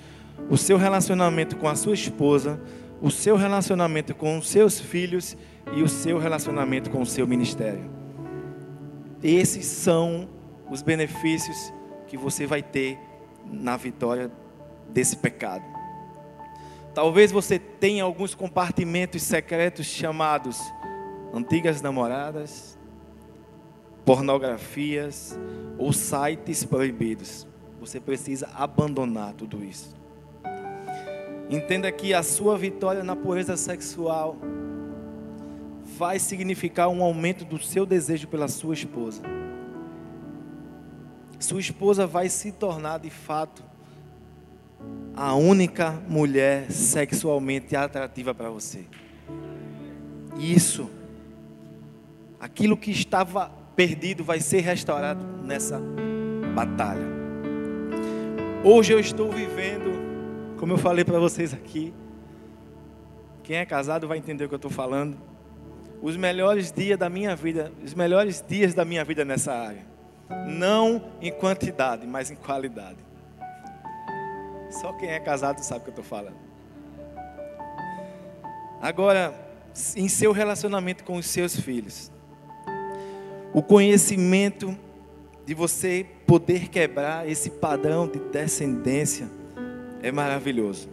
o 0.50 0.58
seu 0.58 0.77
relacionamento 0.77 1.55
com 1.55 1.67
a 1.67 1.75
sua 1.75 1.93
esposa, 1.93 2.62
o 3.01 3.10
seu 3.10 3.36
relacionamento 3.36 4.13
com 4.13 4.38
os 4.38 4.50
seus 4.50 4.79
filhos 4.79 5.38
e 5.74 5.81
o 5.81 5.88
seu 5.88 6.17
relacionamento 6.17 6.89
com 6.89 7.01
o 7.01 7.05
seu 7.05 7.25
ministério. 7.25 7.89
Esses 9.24 9.65
são 9.65 10.27
os 10.70 10.81
benefícios 10.81 11.74
que 12.08 12.17
você 12.17 12.46
vai 12.46 12.62
ter 12.62 13.00
na 13.46 13.77
vitória 13.77 14.29
desse 14.89 15.15
pecado. 15.15 15.63
Talvez 16.93 17.31
você 17.31 17.58
tenha 17.58 18.03
alguns 18.03 18.36
compartimentos 18.36 19.24
secretos 19.24 19.86
chamados 19.86 20.60
antigas 21.33 21.81
namoradas, 21.81 22.77
pornografias 24.05 25.38
ou 25.77 25.93
sites 25.93 26.63
proibidos. 26.63 27.47
Você 27.79 28.00
precisa 28.00 28.50
abandonar 28.55 29.33
tudo 29.33 29.63
isso. 29.63 29.95
Entenda 31.50 31.91
que 31.91 32.13
a 32.13 32.23
sua 32.23 32.57
vitória 32.57 33.03
na 33.03 33.15
pureza 33.15 33.57
sexual 33.57 34.38
vai 35.97 36.19
significar 36.19 36.88
um 36.88 37.03
aumento 37.03 37.43
do 37.43 37.59
seu 37.59 37.85
desejo 37.85 38.27
pela 38.27 38.47
sua 38.47 38.73
esposa. 38.73 39.21
Sua 41.39 41.59
esposa 41.59 42.05
vai 42.05 42.29
se 42.29 42.51
tornar 42.51 43.00
de 43.00 43.09
fato 43.09 43.63
a 45.15 45.35
única 45.35 45.91
mulher 46.07 46.71
sexualmente 46.71 47.75
atrativa 47.75 48.33
para 48.33 48.50
você. 48.50 48.85
Isso 50.38 50.89
aquilo 52.41 52.75
que 52.75 52.89
estava 52.89 53.51
perdido 53.75 54.24
vai 54.24 54.39
ser 54.39 54.62
restaurado 54.62 55.24
nessa 55.43 55.79
batalha. 56.55 57.05
Hoje 58.63 58.91
eu 58.91 59.00
estou 59.00 59.31
vivendo, 59.31 60.55
como 60.57 60.74
eu 60.74 60.77
falei 60.77 61.05
para 61.05 61.19
vocês 61.19 61.53
aqui, 61.53 61.93
quem 63.43 63.57
é 63.57 63.65
casado 63.65 64.07
vai 64.07 64.17
entender 64.17 64.45
o 64.45 64.48
que 64.48 64.55
eu 64.55 64.57
estou 64.57 64.71
falando. 64.71 65.17
Os 66.01 66.17
melhores 66.17 66.71
dias 66.71 66.98
da 66.98 67.10
minha 67.10 67.36
vida, 67.36 67.71
os 67.83 67.93
melhores 67.93 68.43
dias 68.48 68.74
da 68.74 68.83
minha 68.83 69.05
vida 69.05 69.24
nessa 69.24 69.53
área. 69.53 69.86
Não 70.48 71.12
em 71.21 71.31
quantidade, 71.31 72.07
mas 72.07 72.31
em 72.31 72.36
qualidade. 72.36 72.98
Só 74.71 74.93
quem 74.93 75.10
é 75.10 75.19
casado 75.19 75.60
sabe 75.60 75.81
o 75.81 75.83
que 75.83 75.89
eu 75.89 76.01
estou 76.01 76.05
falando. 76.05 76.38
Agora, 78.81 79.33
em 79.95 80.07
seu 80.07 80.31
relacionamento 80.31 81.03
com 81.03 81.17
os 81.17 81.27
seus 81.27 81.55
filhos, 81.60 82.12
o 83.53 83.61
conhecimento 83.61 84.75
de 85.46 85.53
você 85.53 86.05
poder 86.25 86.70
quebrar 86.70 87.27
esse 87.29 87.50
padrão 87.50 88.07
de 88.07 88.20
descendência 88.20 89.27
é 90.01 90.11
maravilhoso. 90.11 90.87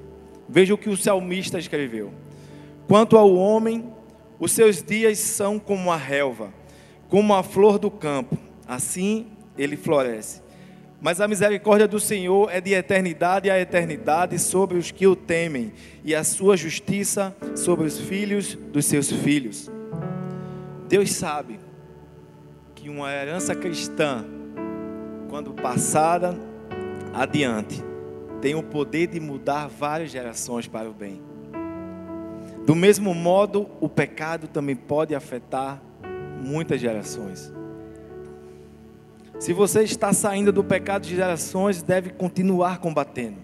Veja 0.49 0.75
o 0.75 0.79
que 0.79 0.91
o 0.91 0.97
salmista 0.97 1.59
escreveu. 1.59 2.13
Quanto 2.89 3.17
ao 3.17 3.33
homem, 3.35 3.85
os 4.41 4.53
seus 4.53 4.83
dias 4.83 5.19
são 5.19 5.59
como 5.59 5.93
a 5.93 5.97
relva, 5.97 6.53
como 7.09 7.35
a 7.35 7.43
flor 7.43 7.79
do 7.79 7.91
campo, 7.91 8.37
assim 8.67 9.27
ele 9.57 9.77
floresce. 9.77 10.43
Mas 11.01 11.21
a 11.21 11.29
misericórdia 11.29 11.87
do 11.87 12.01
Senhor 12.01 12.51
é 12.51 12.61
de 12.61 12.73
eternidade 12.73 13.51
a 13.51 13.61
eternidade 13.61 14.37
sobre 14.39 14.77
os 14.79 14.91
que 14.91 15.07
o 15.07 15.15
temem, 15.15 15.73
e 16.03 16.13
a 16.15 16.25
sua 16.25 16.57
justiça 16.57 17.37
sobre 17.55 17.87
os 17.87 18.01
filhos 18.01 18.55
dos 18.55 18.85
seus 18.85 19.13
filhos. 19.13 19.71
Deus 20.89 21.13
sabe 21.13 21.68
uma 22.89 23.13
herança 23.13 23.55
cristã, 23.55 24.25
quando 25.29 25.53
passada 25.53 26.35
adiante, 27.13 27.83
tem 28.41 28.55
o 28.55 28.63
poder 28.63 29.09
de 29.09 29.21
mudar 29.21 29.69
várias 29.69 30.11
gerações 30.11 30.67
para 30.67 30.89
o 30.89 30.93
bem. 30.93 31.21
Do 32.65 32.75
mesmo 32.75 33.15
modo, 33.15 33.69
o 33.81 33.89
pecado 33.89 34.47
também 34.47 34.77
pode 34.77 35.15
afetar 35.15 35.83
muitas 36.43 36.81
gerações. 36.81 37.53
Se 39.39 39.53
você 39.53 39.83
está 39.83 40.13
saindo 40.13 40.53
do 40.53 40.65
pecado 40.65 41.03
de 41.03 41.15
gerações, 41.15 41.83
deve 41.83 42.11
continuar 42.11 42.79
combatendo. 42.79 43.39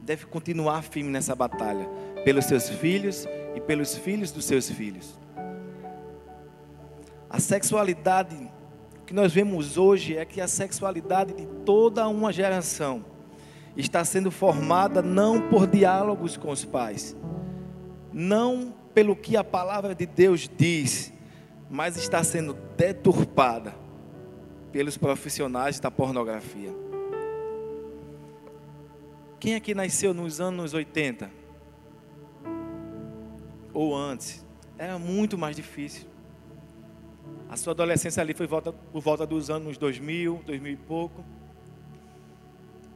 Deve 0.00 0.26
continuar 0.26 0.82
firme 0.82 1.10
nessa 1.10 1.34
batalha, 1.34 1.86
pelos 2.24 2.46
seus 2.46 2.68
filhos 2.68 3.26
e 3.54 3.60
pelos 3.60 3.96
filhos 3.96 4.32
dos 4.32 4.44
seus 4.44 4.70
filhos. 4.70 5.18
A 7.28 7.38
sexualidade 7.38 8.50
que 9.08 9.14
nós 9.14 9.32
vemos 9.32 9.78
hoje 9.78 10.18
é 10.18 10.24
que 10.26 10.38
a 10.38 10.46
sexualidade 10.46 11.32
de 11.32 11.46
toda 11.64 12.06
uma 12.06 12.30
geração 12.30 13.02
está 13.74 14.04
sendo 14.04 14.30
formada 14.30 15.00
não 15.00 15.48
por 15.48 15.66
diálogos 15.66 16.36
com 16.36 16.50
os 16.50 16.62
pais, 16.62 17.16
não 18.12 18.70
pelo 18.92 19.16
que 19.16 19.34
a 19.34 19.42
palavra 19.42 19.94
de 19.94 20.04
Deus 20.04 20.46
diz, 20.54 21.10
mas 21.70 21.96
está 21.96 22.22
sendo 22.22 22.52
deturpada 22.76 23.74
pelos 24.70 24.98
profissionais 24.98 25.80
da 25.80 25.90
pornografia. 25.90 26.76
Quem 29.40 29.54
aqui 29.54 29.74
nasceu 29.74 30.12
nos 30.12 30.38
anos 30.38 30.74
80? 30.74 31.30
Ou 33.72 33.96
antes? 33.96 34.46
Era 34.76 34.98
muito 34.98 35.38
mais 35.38 35.56
difícil. 35.56 36.06
A 37.48 37.56
sua 37.56 37.72
adolescência 37.72 38.20
ali 38.20 38.34
foi 38.34 38.46
volta, 38.46 38.72
por 38.72 39.00
volta 39.00 39.26
dos 39.26 39.48
anos 39.48 39.78
2000, 39.78 40.42
2000 40.44 40.72
e 40.72 40.76
pouco. 40.76 41.24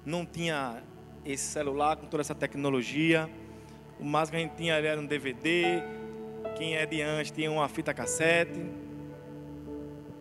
Não 0.05 0.27
tinha 0.27 0.83
esse 1.25 1.45
celular 1.45 1.97
com 1.97 2.07
toda 2.07 2.21
essa 2.21 2.35
tecnologia. 2.35 3.31
O 3.99 4.05
máximo 4.05 4.37
que 4.37 4.45
a 4.45 4.47
gente 4.47 4.57
tinha 4.57 4.75
era 4.75 5.01
um 5.01 5.07
DVD. 5.07 5.83
Quem 6.57 6.77
é 6.77 6.85
de 6.85 7.01
antes 7.01 7.31
tinha 7.31 7.51
uma 7.51 7.67
fita 7.67 7.95
cassete, 7.95 8.61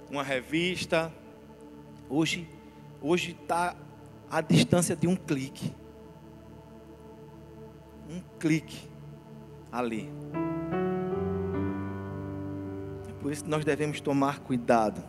uma 0.10 0.24
revista. 0.24 1.12
Hoje, 2.10 2.48
hoje 3.02 3.32
está 3.32 3.76
à 4.30 4.40
distância 4.40 4.96
de 4.96 5.08
um 5.08 5.16
clique. 5.16 5.74
Um 8.10 8.22
clique 8.40 8.88
ali. 9.72 10.10
Por 13.22 13.32
isso 13.32 13.48
nós 13.48 13.64
devemos 13.64 14.02
tomar 14.02 14.40
cuidado 14.40 15.02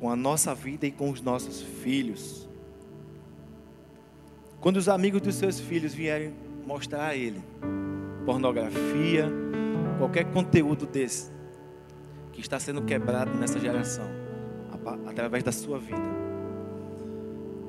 com 0.00 0.10
a 0.10 0.16
nossa 0.16 0.52
vida 0.52 0.84
e 0.84 0.90
com 0.90 1.10
os 1.10 1.22
nossos 1.22 1.62
filhos. 1.62 2.48
Quando 4.60 4.78
os 4.78 4.88
amigos 4.88 5.20
dos 5.20 5.36
seus 5.36 5.60
filhos 5.60 5.94
vierem 5.94 6.34
mostrar 6.66 7.06
a 7.06 7.16
ele 7.16 7.40
pornografia, 8.26 9.30
qualquer 9.98 10.24
conteúdo 10.32 10.86
desse 10.86 11.30
que 12.32 12.40
está 12.40 12.58
sendo 12.58 12.82
quebrado 12.82 13.32
nessa 13.34 13.60
geração, 13.60 14.06
através 15.06 15.44
da 15.44 15.52
sua 15.52 15.78
vida, 15.78 16.02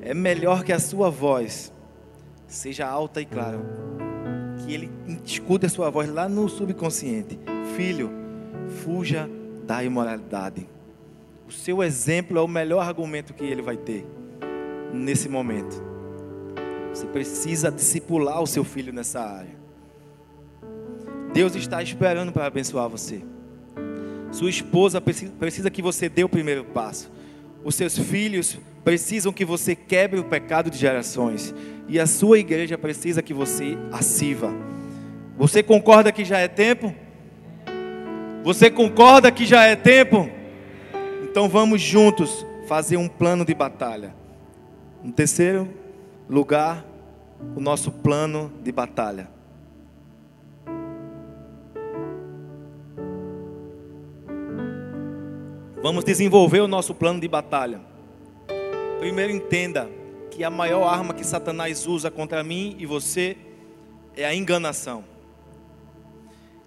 é 0.01 0.13
melhor 0.13 0.63
que 0.63 0.73
a 0.73 0.79
sua 0.79 1.09
voz 1.09 1.71
seja 2.47 2.87
alta 2.87 3.21
e 3.21 3.25
clara, 3.25 3.59
que 4.59 4.73
ele 4.73 4.91
escute 5.23 5.67
a 5.67 5.69
sua 5.69 5.89
voz 5.89 6.09
lá 6.09 6.27
no 6.27 6.49
subconsciente, 6.49 7.39
filho 7.75 8.22
fuja 8.83 9.29
da 9.65 9.83
imoralidade. 9.83 10.67
O 11.47 11.51
seu 11.51 11.83
exemplo 11.83 12.37
é 12.37 12.41
o 12.41 12.47
melhor 12.47 12.85
argumento 12.85 13.33
que 13.33 13.43
ele 13.43 13.61
vai 13.61 13.77
ter 13.77 14.05
nesse 14.93 15.27
momento. 15.27 15.81
Você 16.93 17.05
precisa 17.07 17.71
discipular 17.71 18.41
o 18.41 18.47
seu 18.47 18.63
filho 18.63 18.93
nessa 18.93 19.19
área. 19.19 19.63
Deus 21.33 21.55
está 21.55 21.81
esperando 21.81 22.31
para 22.31 22.45
abençoar 22.45 22.87
você. 22.87 23.21
Sua 24.31 24.49
esposa 24.49 25.01
precisa 25.01 25.69
que 25.69 25.81
você 25.81 26.07
dê 26.07 26.23
o 26.23 26.29
primeiro 26.29 26.63
passo. 26.63 27.11
Os 27.63 27.75
seus 27.75 27.97
filhos 27.97 28.59
precisam 28.83 29.33
que 29.33 29.45
você 29.45 29.75
quebre 29.75 30.19
o 30.19 30.23
pecado 30.23 30.69
de 30.69 30.77
gerações. 30.77 31.53
E 31.87 31.99
a 31.99 32.05
sua 32.05 32.37
igreja 32.39 32.77
precisa 32.77 33.21
que 33.21 33.33
você 33.33 33.77
a 33.91 34.01
sirva. 34.01 34.51
Você 35.37 35.63
concorda 35.63 36.11
que 36.11 36.23
já 36.23 36.37
é 36.37 36.47
tempo? 36.47 36.95
Você 38.43 38.69
concorda 38.69 39.31
que 39.31 39.45
já 39.45 39.63
é 39.63 39.73
tempo? 39.73 40.29
Então 41.23 41.47
vamos 41.47 41.81
juntos 41.81 42.45
fazer 42.67 42.97
um 42.97 43.07
plano 43.07 43.45
de 43.45 43.53
batalha. 43.53 44.13
No 45.01 45.13
terceiro 45.13 45.69
lugar, 46.29 46.85
o 47.55 47.61
nosso 47.61 47.89
plano 47.89 48.51
de 48.61 48.69
batalha. 48.69 49.29
Vamos 55.81 56.03
desenvolver 56.03 56.59
o 56.59 56.67
nosso 56.67 56.93
plano 56.93 57.21
de 57.21 57.27
batalha. 57.29 57.79
Primeiro, 58.99 59.31
entenda 59.31 59.89
que 60.29 60.43
a 60.43 60.49
maior 60.49 60.85
arma 60.85 61.13
que 61.13 61.25
Satanás 61.25 61.87
usa 61.87 62.11
contra 62.11 62.43
mim 62.43 62.75
e 62.77 62.85
você 62.85 63.37
é 64.17 64.25
a 64.25 64.35
enganação. 64.35 65.12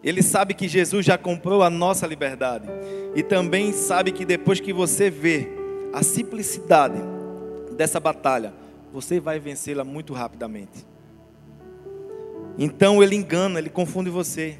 Ele 0.06 0.22
sabe 0.22 0.54
que 0.54 0.68
Jesus 0.68 1.04
já 1.04 1.18
comprou 1.18 1.64
a 1.64 1.68
nossa 1.68 2.06
liberdade. 2.06 2.68
E 3.16 3.24
também 3.24 3.72
sabe 3.72 4.12
que 4.12 4.24
depois 4.24 4.60
que 4.60 4.72
você 4.72 5.10
vê 5.10 5.48
a 5.92 6.00
simplicidade 6.00 6.94
dessa 7.72 7.98
batalha, 7.98 8.54
você 8.92 9.18
vai 9.18 9.40
vencê-la 9.40 9.82
muito 9.82 10.14
rapidamente. 10.14 10.86
Então 12.56 13.02
ele 13.02 13.16
engana, 13.16 13.58
ele 13.58 13.68
confunde 13.68 14.08
você. 14.08 14.56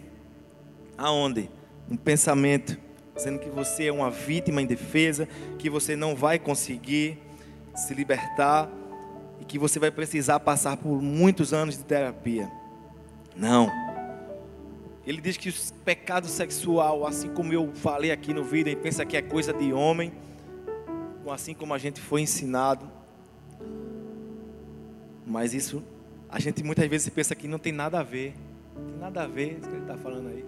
Aonde? 0.99 1.49
Um 1.89 1.97
pensamento 1.97 2.77
dizendo 3.15 3.39
que 3.39 3.49
você 3.49 3.87
é 3.87 3.93
uma 3.93 4.11
vítima 4.11 4.61
indefesa, 4.61 5.29
que 5.61 5.71
você 5.71 5.95
não 5.95 6.17
vai 6.17 6.41
conseguir 6.41 7.19
se 7.73 7.95
libertar 7.95 8.69
e 9.41 9.45
que 9.45 9.61
você 9.61 9.79
vai 9.79 9.93
precisar 9.93 10.41
passar 10.41 10.77
por 10.77 11.01
muitos 11.01 11.55
anos 11.55 11.79
de 11.79 11.85
terapia. 11.85 12.51
Não. 13.37 13.86
Ele 15.07 15.21
diz 15.21 15.37
que 15.37 15.49
o 15.49 15.55
pecado 15.85 16.27
sexual, 16.27 17.07
assim 17.07 17.29
como 17.33 17.53
eu 17.53 17.73
falei 17.75 18.11
aqui 18.11 18.35
no 18.35 18.43
vídeo, 18.43 18.71
ele 18.71 18.81
pensa 18.81 19.05
que 19.05 19.17
é 19.17 19.23
coisa 19.23 19.53
de 19.53 19.73
homem, 19.73 20.13
assim 21.31 21.55
como 21.55 21.73
a 21.73 21.79
gente 21.79 22.01
foi 22.01 22.23
ensinado. 22.23 22.91
Mas 25.25 25.55
isso, 25.55 25.83
a 26.29 26.41
gente 26.41 26.63
muitas 26.65 26.87
vezes 26.89 27.09
pensa 27.09 27.35
que 27.35 27.47
não 27.47 27.59
tem 27.59 27.73
nada 27.73 28.01
a 28.01 28.03
ver. 28.03 28.35
Não 28.75 28.85
tem 28.85 28.99
nada 28.99 29.23
a 29.23 29.27
ver 29.27 29.59
isso 29.59 29.69
que 29.69 29.75
ele 29.75 29.83
está 29.83 29.97
falando 29.97 30.29
aí. 30.29 30.45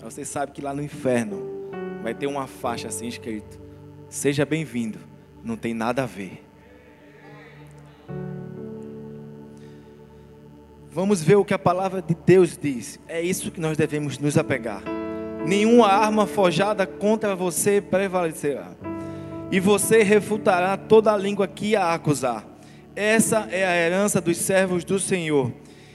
Você 0.00 0.24
sabe 0.24 0.52
que 0.52 0.62
lá 0.62 0.72
no 0.72 0.82
inferno 0.82 1.70
vai 2.02 2.14
ter 2.14 2.26
uma 2.26 2.46
faixa 2.46 2.88
assim 2.88 3.08
escrito: 3.08 3.60
Seja 4.08 4.46
bem-vindo. 4.46 4.98
Não 5.44 5.56
tem 5.56 5.74
nada 5.74 6.02
a 6.02 6.06
ver. 6.06 6.47
Vamos 10.98 11.22
ver 11.22 11.36
o 11.36 11.44
que 11.44 11.54
a 11.54 11.58
palavra 11.60 12.02
de 12.02 12.12
Deus 12.12 12.58
diz. 12.60 12.98
É 13.06 13.22
isso 13.22 13.52
que 13.52 13.60
nós 13.60 13.76
devemos 13.76 14.18
nos 14.18 14.36
apegar. 14.36 14.82
Nenhuma 15.46 15.86
arma 15.86 16.26
forjada 16.26 16.84
contra 16.88 17.36
você 17.36 17.80
prevalecerá. 17.80 18.72
E 19.48 19.60
você 19.60 20.02
refutará 20.02 20.76
toda 20.76 21.12
a 21.12 21.16
língua 21.16 21.46
que 21.46 21.76
a 21.76 21.94
acusar. 21.94 22.44
Essa 22.96 23.46
é 23.52 23.64
a 23.64 23.76
herança 23.76 24.20
dos 24.20 24.38
servos 24.38 24.82
do 24.82 24.98
Senhor 24.98 25.52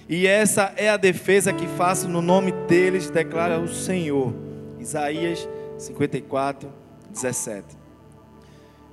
e 0.07 0.25
essa 0.25 0.73
é 0.77 0.89
a 0.89 0.95
defesa 0.95 1.51
que 1.51 1.67
faço 1.67 2.07
no 2.07 2.21
nome 2.21 2.53
deles, 2.65 3.09
declara 3.09 3.59
o 3.59 3.67
Senhor. 3.67 4.33
Isaías 4.79 5.49
54, 5.77 6.71
17. 7.11 7.65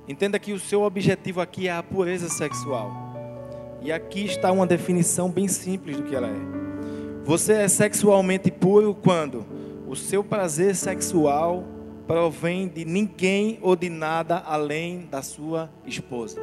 Entenda 0.09 0.37
que 0.37 0.51
o 0.51 0.59
seu 0.59 0.81
objetivo 0.81 1.39
aqui 1.39 1.69
é 1.69 1.71
a 1.71 1.81
pureza 1.81 2.27
sexual. 2.27 3.10
E 3.81 3.91
aqui 3.91 4.25
está 4.25 4.51
uma 4.51 4.67
definição 4.67 5.29
bem 5.29 5.47
simples 5.47 5.97
do 5.97 6.03
que 6.03 6.15
ela 6.15 6.27
é. 6.27 6.61
Você 7.23 7.53
é 7.53 7.67
sexualmente 7.67 8.51
puro 8.51 8.93
quando 8.93 9.43
o 9.87 9.95
seu 9.95 10.23
prazer 10.23 10.75
sexual 10.75 11.63
provém 12.05 12.67
de 12.67 12.85
ninguém 12.85 13.57
ou 13.61 13.75
de 13.75 13.89
nada 13.89 14.37
além 14.37 15.07
da 15.09 15.23
sua 15.23 15.69
esposa. 15.85 16.39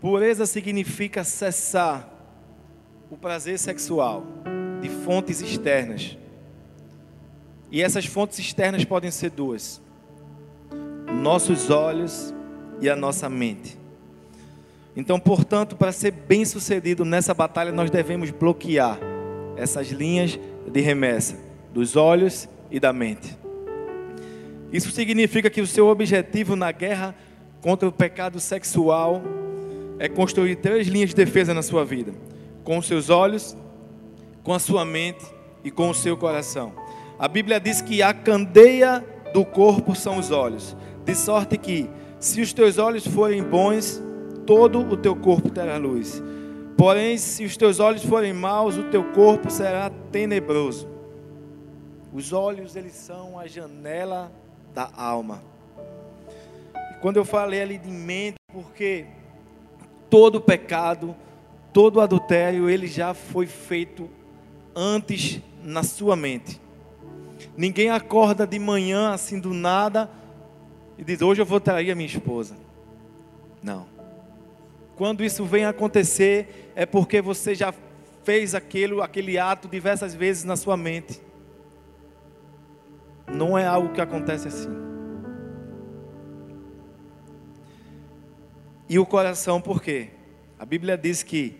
Pureza 0.00 0.46
significa 0.46 1.24
cessar 1.24 2.08
o 3.10 3.16
prazer 3.16 3.58
sexual 3.58 4.24
de 4.80 4.88
fontes 4.88 5.40
externas. 5.40 6.16
E 7.70 7.82
essas 7.82 8.04
fontes 8.04 8.38
externas 8.38 8.84
podem 8.84 9.10
ser 9.10 9.30
duas: 9.30 9.80
nossos 11.22 11.70
olhos 11.70 12.34
e 12.82 12.90
a 12.90 12.96
nossa 12.96 13.30
mente. 13.30 13.78
Então, 14.94 15.18
portanto, 15.18 15.74
para 15.76 15.92
ser 15.92 16.10
bem 16.10 16.44
sucedido 16.44 17.04
nessa 17.04 17.32
batalha, 17.32 17.72
nós 17.72 17.90
devemos 17.90 18.30
bloquear 18.30 18.98
essas 19.56 19.88
linhas 19.88 20.38
de 20.70 20.80
remessa 20.80 21.38
dos 21.72 21.96
olhos 21.96 22.48
e 22.70 22.78
da 22.78 22.92
mente. 22.92 23.38
Isso 24.72 24.90
significa 24.90 25.48
que 25.48 25.60
o 25.60 25.66
seu 25.66 25.86
objetivo 25.88 26.56
na 26.56 26.72
guerra 26.72 27.14
contra 27.60 27.88
o 27.88 27.92
pecado 27.92 28.40
sexual 28.40 29.22
é 29.98 30.08
construir 30.08 30.56
três 30.56 30.88
linhas 30.88 31.10
de 31.10 31.16
defesa 31.16 31.54
na 31.54 31.62
sua 31.62 31.84
vida: 31.84 32.12
com 32.64 32.76
os 32.76 32.86
seus 32.86 33.08
olhos, 33.08 33.56
com 34.42 34.52
a 34.52 34.58
sua 34.58 34.84
mente 34.84 35.24
e 35.62 35.70
com 35.70 35.88
o 35.88 35.94
seu 35.94 36.16
coração. 36.16 36.72
A 37.18 37.28
Bíblia 37.28 37.60
diz 37.60 37.80
que 37.80 38.02
a 38.02 38.12
candeia 38.12 39.04
do 39.32 39.44
corpo 39.44 39.94
são 39.94 40.18
os 40.18 40.30
olhos, 40.30 40.76
de 41.04 41.14
sorte 41.14 41.56
que, 41.56 41.88
se 42.22 42.40
os 42.40 42.52
teus 42.52 42.78
olhos 42.78 43.04
forem 43.04 43.42
bons, 43.42 44.00
todo 44.46 44.78
o 44.78 44.96
teu 44.96 45.16
corpo 45.16 45.50
terá 45.50 45.76
luz. 45.76 46.22
Porém, 46.76 47.18
se 47.18 47.44
os 47.44 47.56
teus 47.56 47.80
olhos 47.80 48.04
forem 48.04 48.32
maus, 48.32 48.76
o 48.76 48.84
teu 48.84 49.02
corpo 49.12 49.50
será 49.50 49.90
tenebroso. 50.12 50.88
Os 52.12 52.32
olhos, 52.32 52.76
eles 52.76 52.92
são 52.92 53.36
a 53.36 53.48
janela 53.48 54.30
da 54.72 54.88
alma. 54.96 55.42
E 56.92 56.94
quando 57.00 57.16
eu 57.16 57.24
falei 57.24 57.60
ali 57.60 57.76
de 57.76 57.90
mente, 57.90 58.36
porque 58.52 59.04
todo 60.08 60.40
pecado, 60.40 61.16
todo 61.72 62.00
adultério, 62.00 62.70
ele 62.70 62.86
já 62.86 63.14
foi 63.14 63.46
feito 63.48 64.08
antes 64.76 65.40
na 65.60 65.82
sua 65.82 66.14
mente. 66.14 66.60
Ninguém 67.56 67.90
acorda 67.90 68.46
de 68.46 68.60
manhã 68.60 69.10
assim 69.10 69.40
do 69.40 69.52
nada 69.52 70.08
e 70.98 71.04
diz: 71.04 71.22
Hoje 71.22 71.42
eu 71.42 71.46
vou 71.46 71.60
trair 71.60 71.90
a 71.90 71.94
minha 71.94 72.06
esposa. 72.06 72.56
Não. 73.62 73.86
Quando 74.96 75.24
isso 75.24 75.44
vem 75.44 75.64
acontecer, 75.64 76.72
é 76.74 76.84
porque 76.84 77.20
você 77.20 77.54
já 77.54 77.72
fez 78.24 78.54
aquele, 78.54 79.00
aquele 79.00 79.38
ato 79.38 79.68
diversas 79.68 80.14
vezes 80.14 80.44
na 80.44 80.56
sua 80.56 80.76
mente. 80.76 81.20
Não 83.32 83.56
é 83.56 83.66
algo 83.66 83.92
que 83.92 84.00
acontece 84.00 84.48
assim. 84.48 84.70
E 88.88 88.98
o 88.98 89.06
coração, 89.06 89.60
por 89.60 89.82
quê? 89.82 90.10
A 90.58 90.66
Bíblia 90.66 90.98
diz 90.98 91.22
que 91.22 91.58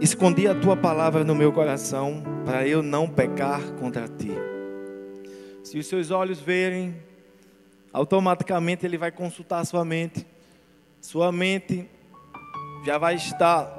escondi 0.00 0.48
a 0.48 0.54
tua 0.54 0.76
palavra 0.76 1.22
no 1.22 1.34
meu 1.34 1.52
coração 1.52 2.22
para 2.44 2.66
eu 2.66 2.82
não 2.82 3.08
pecar 3.08 3.62
contra 3.74 4.08
ti. 4.08 4.32
Se 5.62 5.78
os 5.78 5.86
seus 5.86 6.10
olhos 6.10 6.40
verem, 6.40 6.96
automaticamente 7.92 8.84
ele 8.84 8.98
vai 8.98 9.10
consultar 9.10 9.64
sua 9.64 9.84
mente. 9.84 10.26
Sua 11.00 11.32
mente 11.32 11.88
já 12.84 12.98
vai 12.98 13.14
estar 13.14 13.76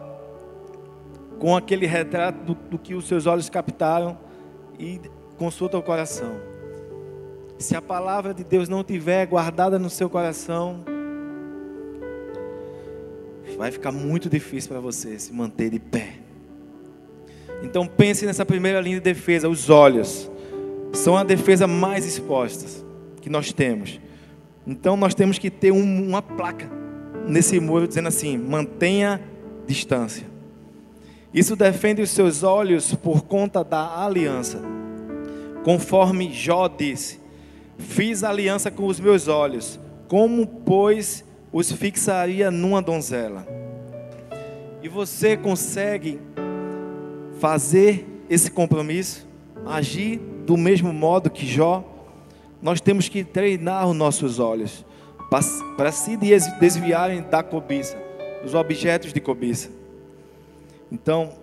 com 1.40 1.56
aquele 1.56 1.86
retrato 1.86 2.44
do, 2.44 2.54
do 2.54 2.78
que 2.78 2.94
os 2.94 3.08
seus 3.08 3.26
olhos 3.26 3.50
captaram 3.50 4.18
e 4.78 5.00
consulta 5.38 5.78
o 5.78 5.84
coração. 5.84 6.36
Se 7.58 7.76
a 7.76 7.82
palavra 7.82 8.34
de 8.34 8.44
Deus 8.44 8.70
não 8.70 8.84
tiver 8.84 9.26
guardada 9.26 9.78
no 9.78 9.90
seu 9.90 10.10
coração, 10.10 10.84
vai 13.58 13.72
ficar 13.72 13.92
muito 13.92 14.30
difícil 14.30 14.70
para 14.70 14.80
você 14.80 15.20
se 15.20 15.34
manter 15.34 15.70
de 15.70 15.80
pé. 15.80 16.16
Então 17.62 17.86
pense 17.86 18.26
nessa 18.26 18.46
primeira 18.46 18.80
linha 18.80 18.96
de 18.96 19.04
defesa, 19.04 19.50
os 19.50 19.70
olhos. 19.70 20.32
São 20.94 21.18
a 21.18 21.24
defesa 21.24 21.68
mais 21.68 22.06
exposta 22.06 22.89
que 23.20 23.30
nós 23.30 23.54
temos. 23.54 24.00
Então 24.66 24.96
nós 24.96 25.14
temos 25.14 25.38
que 25.38 25.50
ter 25.50 25.72
um, 25.72 26.08
uma 26.08 26.22
placa 26.22 26.70
nesse 27.28 27.60
muro 27.60 27.88
dizendo 27.88 28.08
assim: 28.08 28.38
mantenha 28.38 29.22
distância. 29.68 30.26
Isso 31.34 31.56
defende 31.56 32.02
os 32.02 32.10
seus 32.10 32.44
olhos 32.44 32.96
por 32.96 33.24
conta 33.24 33.64
da 33.64 34.04
aliança. 34.04 34.60
Conforme 35.64 36.32
Jó 36.34 36.68
disse: 36.68 37.20
Fiz 37.78 38.24
aliança 38.24 38.72
com 38.72 38.86
os 38.86 39.00
meus 39.00 39.28
olhos, 39.28 39.80
como, 40.08 40.46
pois, 40.46 41.24
os 41.52 41.72
fixaria 41.72 42.50
numa 42.50 42.82
donzela. 42.82 43.48
E 44.82 44.90
você 44.90 45.38
consegue 45.38 46.20
fazer 47.40 48.06
esse 48.30 48.52
compromisso, 48.52 49.28
agir 49.66 50.20
do 50.46 50.58
mesmo 50.58 50.92
modo 50.92 51.30
que 51.30 51.46
Jó? 51.46 51.84
Nós 52.62 52.82
temos 52.82 53.08
que 53.08 53.24
treinar 53.24 53.88
os 53.88 53.96
nossos 53.96 54.40
olhos 54.40 54.86
para 55.78 55.92
se 55.92 56.18
desviarem 56.60 57.22
da 57.22 57.42
cobiça, 57.42 57.98
dos 58.44 58.54
objetos 58.54 59.14
de 59.14 59.22
cobiça. 59.22 59.70
Então, 60.92 61.34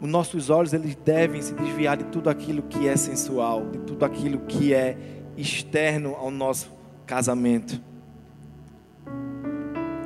os 0.00 0.08
nossos 0.08 0.48
olhos 0.50 0.72
eles 0.72 0.94
devem 0.94 1.42
se 1.42 1.54
desviar 1.54 1.96
de 1.96 2.04
tudo 2.04 2.30
aquilo 2.30 2.62
que 2.62 2.86
é 2.86 2.96
sensual, 2.96 3.66
de 3.66 3.78
tudo 3.78 4.04
aquilo 4.04 4.38
que 4.40 4.72
é 4.72 4.96
externo 5.36 6.14
ao 6.14 6.30
nosso 6.30 6.70
casamento. 7.04 7.80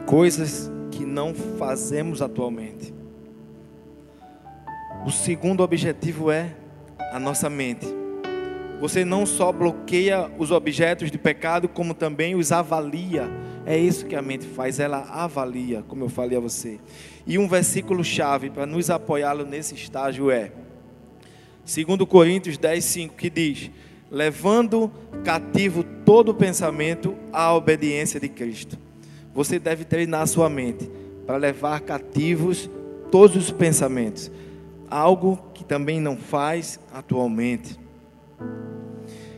Coisas 0.07 0.71
que 0.91 1.05
não 1.05 1.35
fazemos 1.35 2.23
atualmente. 2.23 2.95
O 5.05 5.11
segundo 5.11 5.63
objetivo 5.63 6.31
é 6.31 6.55
a 7.13 7.19
nossa 7.19 7.51
mente. 7.51 8.02
Você 8.83 9.05
não 9.05 9.25
só 9.25 9.53
bloqueia 9.53 10.29
os 10.37 10.51
objetos 10.51 11.09
de 11.09 11.17
pecado, 11.17 11.69
como 11.69 11.95
também 11.95 12.35
os 12.35 12.51
avalia. 12.51 13.31
É 13.65 13.79
isso 13.79 14.05
que 14.05 14.17
a 14.17 14.21
mente 14.21 14.45
faz, 14.45 14.81
ela 14.81 15.07
avalia, 15.09 15.85
como 15.87 16.03
eu 16.03 16.09
falei 16.09 16.37
a 16.37 16.41
você. 16.41 16.81
E 17.25 17.39
um 17.39 17.47
versículo 17.47 18.03
chave 18.03 18.51
para 18.51 18.67
nos 18.67 18.91
apoiá-lo 18.91 19.47
nesse 19.47 19.77
estágio 19.77 20.33
é 20.33 20.51
2 21.65 22.09
Coríntios 22.09 22.59
10, 22.59 22.85
5, 22.85 23.15
que 23.15 23.31
diz: 23.31 23.71
levando 24.11 24.91
cativo 25.23 25.85
todo 26.05 26.35
pensamento 26.35 27.15
à 27.33 27.55
obediência 27.55 28.19
de 28.19 28.29
Cristo. 28.29 28.77
Você 29.33 29.61
deve 29.61 29.85
treinar 29.85 30.23
a 30.23 30.27
sua 30.27 30.51
mente 30.51 30.91
para 31.25 31.37
levar 31.37 31.79
cativos 31.83 32.69
todos 33.13 33.37
os 33.37 33.53
pensamentos, 33.53 34.29
algo 34.91 35.39
que 35.55 35.63
também 35.63 36.01
não 36.01 36.17
faz 36.17 36.81
atualmente. 36.93 37.81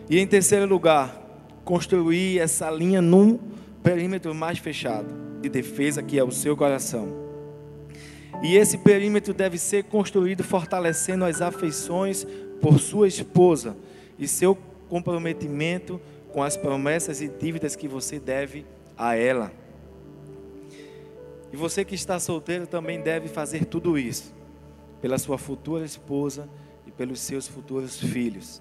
E 0.08 0.18
em 0.18 0.26
terceiro 0.26 0.66
lugar, 0.66 1.20
construir 1.64 2.38
essa 2.38 2.70
linha 2.70 3.00
num 3.00 3.38
perímetro 3.82 4.34
mais 4.34 4.58
fechado 4.58 5.08
de 5.40 5.48
defesa 5.48 6.02
que 6.02 6.18
é 6.18 6.24
o 6.24 6.30
seu 6.30 6.56
coração. 6.56 7.08
E 8.42 8.56
esse 8.56 8.78
perímetro 8.78 9.32
deve 9.32 9.56
ser 9.56 9.84
construído 9.84 10.42
fortalecendo 10.42 11.24
as 11.24 11.40
afeições 11.40 12.26
por 12.60 12.78
sua 12.78 13.08
esposa 13.08 13.76
e 14.18 14.28
seu 14.28 14.56
comprometimento 14.88 16.00
com 16.32 16.42
as 16.42 16.56
promessas 16.56 17.20
e 17.20 17.28
dívidas 17.28 17.76
que 17.76 17.88
você 17.88 18.18
deve 18.18 18.66
a 18.96 19.14
ela. 19.14 19.52
E 21.52 21.56
você 21.56 21.84
que 21.84 21.94
está 21.94 22.18
solteiro 22.18 22.66
também 22.66 23.00
deve 23.00 23.28
fazer 23.28 23.64
tudo 23.64 23.98
isso 23.98 24.34
pela 25.00 25.18
sua 25.18 25.38
futura 25.38 25.84
esposa 25.84 26.48
e 26.86 26.90
pelos 26.90 27.20
seus 27.20 27.46
futuros 27.46 28.00
filhos. 28.00 28.60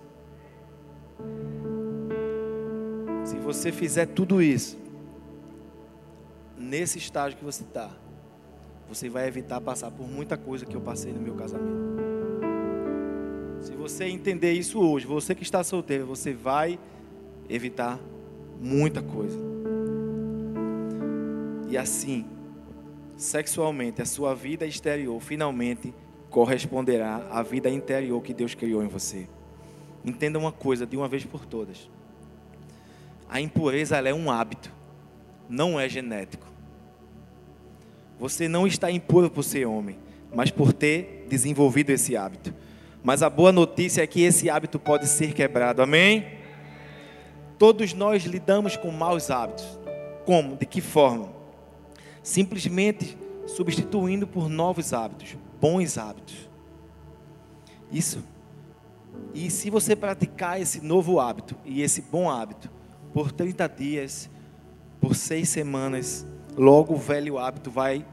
Se 3.26 3.38
você 3.38 3.72
fizer 3.72 4.08
tudo 4.08 4.42
isso, 4.42 4.78
nesse 6.58 6.98
estágio 6.98 7.38
que 7.38 7.44
você 7.44 7.64
está, 7.64 7.90
você 8.88 9.10
vai 9.10 9.28
evitar 9.28 9.60
passar 9.62 9.92
por 9.92 10.08
muita 10.08 10.38
coisa 10.38 10.66
que 10.66 10.76
eu 10.76 10.82
passei 10.82 11.12
no 11.14 11.22
meu 11.22 11.36
casamento. 11.36 11.94
Se 13.62 13.74
você 13.74 14.06
entender 14.06 14.52
isso 14.52 14.80
hoje, 14.80 15.06
você 15.06 15.34
que 15.34 15.44
está 15.44 15.64
solteiro, 15.64 16.06
você 16.06 16.34
vai 16.34 16.78
evitar 17.50 18.00
muita 18.60 19.02
coisa. 19.02 19.38
E 21.70 21.78
assim, 21.78 22.26
sexualmente, 23.16 24.02
a 24.02 24.06
sua 24.06 24.36
vida 24.36 24.66
exterior 24.66 25.20
finalmente 25.22 25.94
corresponderá 26.30 27.28
à 27.32 27.42
vida 27.42 27.70
interior 27.70 28.22
que 28.22 28.34
Deus 28.34 28.54
criou 28.54 28.84
em 28.84 28.88
você. 28.88 29.28
Entenda 30.04 30.38
uma 30.38 30.52
coisa 30.52 30.86
de 30.86 30.98
uma 30.98 31.08
vez 31.08 31.26
por 31.26 31.46
todas. 31.46 31.90
A 33.30 33.40
impureza 33.40 33.98
é 33.98 34.14
um 34.14 34.30
hábito, 34.30 34.72
não 35.50 35.80
é 35.80 35.88
genético. 35.88 36.46
Você 38.20 38.48
não 38.48 38.68
está 38.68 38.92
impuro 38.92 39.30
por 39.30 39.44
ser 39.44 39.66
homem, 39.66 39.98
mas 40.34 40.52
por 40.52 40.72
ter 40.72 41.26
desenvolvido 41.30 41.90
esse 41.90 42.16
hábito. 42.16 42.54
Mas 43.04 43.22
a 43.22 43.30
boa 43.30 43.52
notícia 43.52 44.02
é 44.02 44.08
que 44.08 44.22
esse 44.22 44.50
hábito 44.50 44.80
pode 44.80 45.08
ser 45.08 45.34
quebrado. 45.34 45.82
Amém? 45.82 46.26
Todos 47.58 47.94
nós 47.94 48.24
lidamos 48.24 48.78
com 48.78 48.92
maus 48.92 49.30
hábitos. 49.30 49.66
Como? 50.26 50.56
De 50.56 50.66
que 50.66 50.80
forma? 50.80 51.30
Simplesmente 52.22 53.18
substituindo 53.46 54.26
por 54.26 54.48
novos 54.50 54.94
hábitos, 54.94 55.36
bons 55.60 55.98
hábitos. 55.98 56.50
Isso. 57.92 58.24
E 59.34 59.50
se 59.50 59.70
você 59.70 59.96
praticar 59.96 60.62
esse 60.62 60.82
novo 60.82 61.20
hábito 61.20 61.56
e 61.66 61.82
esse 61.82 62.02
bom 62.02 62.30
hábito 62.30 62.70
por 63.14 63.32
30 63.32 63.68
dias, 63.70 64.30
por 65.02 65.16
seis 65.16 65.50
semanas, 65.50 66.26
logo 66.56 66.94
o 66.94 66.98
velho 66.98 67.38
hábito 67.38 67.72
vai 67.72 68.06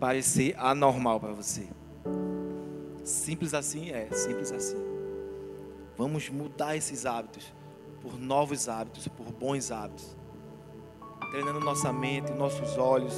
parecer 0.00 0.54
anormal 0.58 1.20
para 1.20 1.32
você. 1.32 1.68
Simples 3.04 3.54
assim 3.54 3.90
é, 3.90 4.08
simples 4.12 4.50
assim. 4.50 4.76
Vamos 5.96 6.28
mudar 6.30 6.76
esses 6.76 7.04
hábitos 7.06 7.52
por 8.00 8.18
novos 8.18 8.68
hábitos, 8.68 9.06
por 9.08 9.30
bons 9.32 9.70
hábitos. 9.70 10.16
Treinando 11.30 11.60
nossa 11.60 11.92
mente, 11.92 12.32
nossos 12.32 12.76
olhos, 12.76 13.14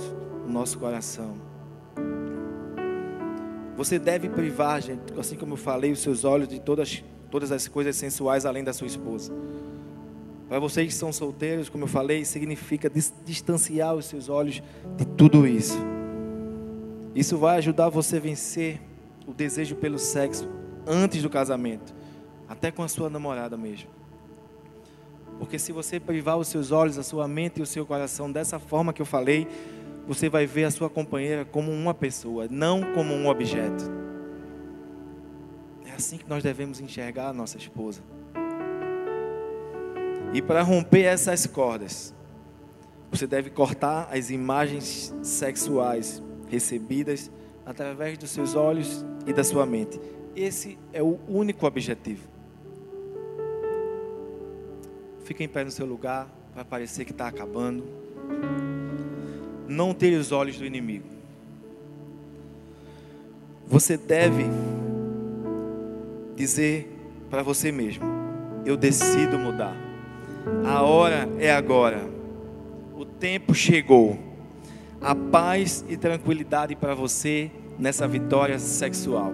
nosso 0.47 0.79
coração. 0.79 1.35
Você 3.77 3.99
deve 3.99 4.29
privar, 4.29 4.81
gente, 4.81 5.19
assim 5.19 5.37
como 5.37 5.55
eu 5.55 5.57
falei, 5.57 5.91
os 5.91 6.01
seus 6.01 6.25
olhos 6.25 6.47
de 6.47 6.61
todas, 6.61 7.03
todas 7.35 7.51
as 7.51 7.67
coisas 7.67 7.97
sensuais 7.97 8.47
além 8.47 8.63
da 8.63 8.73
sua 8.73 8.87
esposa. 8.87 9.33
Para 10.49 10.61
vocês 10.61 10.87
que 10.87 10.95
são 10.95 11.13
solteiros, 11.13 11.69
como 11.69 11.83
eu 11.83 11.89
falei, 11.89 12.25
significa 12.25 12.89
distanciar 13.25 13.93
os 13.93 14.05
seus 14.05 14.29
olhos 14.29 14.63
de 14.97 15.05
tudo 15.05 15.45
isso. 15.45 15.77
Isso 17.13 17.37
vai 17.37 17.59
ajudar 17.59 17.89
você 17.89 18.19
a 18.19 18.21
vencer 18.21 18.81
o 19.27 19.35
desejo 19.35 19.75
pelo 19.75 19.99
sexo 19.99 20.49
antes 20.87 21.23
do 21.23 21.29
casamento, 21.29 21.93
até 22.49 22.71
com 22.71 22.85
a 22.85 22.89
sua 22.89 23.11
namorada 23.11 23.57
mesmo. 23.57 23.89
Porque 25.37 25.59
se 25.59 25.73
você 25.73 25.99
privar 25.99 26.39
os 26.39 26.47
seus 26.47 26.71
olhos, 26.71 26.99
a 26.99 27.03
sua 27.03 27.27
mente 27.27 27.59
e 27.59 27.63
o 27.65 27.67
seu 27.67 27.85
coração 27.85 28.31
dessa 28.31 28.61
forma 28.61 28.93
que 28.93 29.03
eu 29.03 29.07
falei, 29.07 29.49
você 30.07 30.29
vai 30.29 30.47
ver 30.47 30.67
a 30.67 30.71
sua 30.71 30.89
companheira 30.89 31.45
como 31.45 31.73
uma 31.73 31.95
pessoa, 31.95 32.47
não 32.49 32.93
como 32.95 33.13
um 33.13 33.27
objeto. 33.27 34.04
É 35.95 35.97
assim 35.97 36.19
que 36.19 36.29
nós 36.29 36.43
devemos 36.43 36.81
enxergar 36.81 37.29
a 37.29 37.33
nossa 37.33 37.57
esposa. 37.57 38.03
E 40.33 40.43
para 40.43 40.61
romper 40.61 41.03
essas 41.03 41.47
cordas, 41.47 42.13
você 43.13 43.29
deve 43.29 43.49
cortar 43.49 44.09
as 44.13 44.29
imagens 44.29 45.15
sexuais 45.23 46.21
recebidas 46.49 47.31
através 47.65 48.19
dos 48.19 48.31
seus 48.31 48.57
olhos 48.57 49.07
e 49.25 49.33
da 49.33 49.45
sua 49.45 49.65
mente. 49.65 50.01
Esse 50.35 50.77
é 50.93 51.01
o 51.01 51.21
único 51.29 51.65
objetivo. 51.65 52.27
Fica 55.23 55.45
em 55.45 55.49
pé 55.49 55.63
no 55.63 55.71
seu 55.71 55.87
lugar, 55.87 56.27
vai 56.57 56.65
parecer 56.65 57.05
que 57.05 57.13
está 57.13 57.29
acabando. 57.29 57.85
Não 59.69 59.95
tenha 59.95 60.19
os 60.19 60.33
olhos 60.33 60.59
do 60.59 60.67
inimigo. 60.67 61.07
Você 63.69 63.97
deve 63.97 64.43
dizer 66.35 66.91
para 67.31 67.43
você 67.43 67.71
mesmo: 67.73 68.05
Eu 68.65 68.77
decido 68.77 69.39
mudar. 69.39 69.77
A 70.65 70.83
hora 70.83 71.29
é 71.39 71.51
agora. 71.51 72.03
O 72.97 73.05
tempo 73.05 73.55
chegou 73.55 74.19
a 75.01 75.15
paz 75.15 75.85
e 75.89 75.97
tranquilidade 75.97 76.75
para 76.77 76.95
você 76.95 77.51
nessa 77.79 78.07
vitória 78.07 78.59
sexual. 78.59 79.33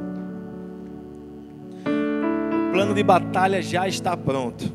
O 2.68 2.72
plano 2.72 2.94
de 2.94 3.02
batalha 3.02 3.60
já 3.60 3.86
está 3.86 4.16
pronto. 4.16 4.72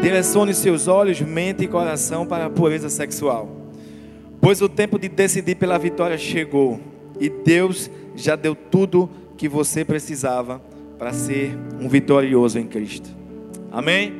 Direcione 0.00 0.54
seus 0.54 0.88
olhos, 0.88 1.20
mente 1.20 1.64
e 1.64 1.68
coração 1.68 2.26
para 2.26 2.46
a 2.46 2.50
pureza 2.50 2.88
sexual. 2.88 3.48
Pois 4.40 4.62
o 4.62 4.68
tempo 4.68 4.98
de 4.98 5.08
decidir 5.08 5.56
pela 5.56 5.78
vitória 5.78 6.16
chegou 6.16 6.80
e 7.18 7.28
Deus 7.28 7.90
já 8.16 8.36
deu 8.36 8.54
tudo 8.54 9.10
que 9.36 9.48
você 9.48 9.84
precisava 9.84 10.62
para 11.00 11.14
ser 11.14 11.56
um 11.80 11.88
vitorioso 11.88 12.58
em 12.58 12.66
Cristo. 12.66 13.08
Amém? 13.72 14.19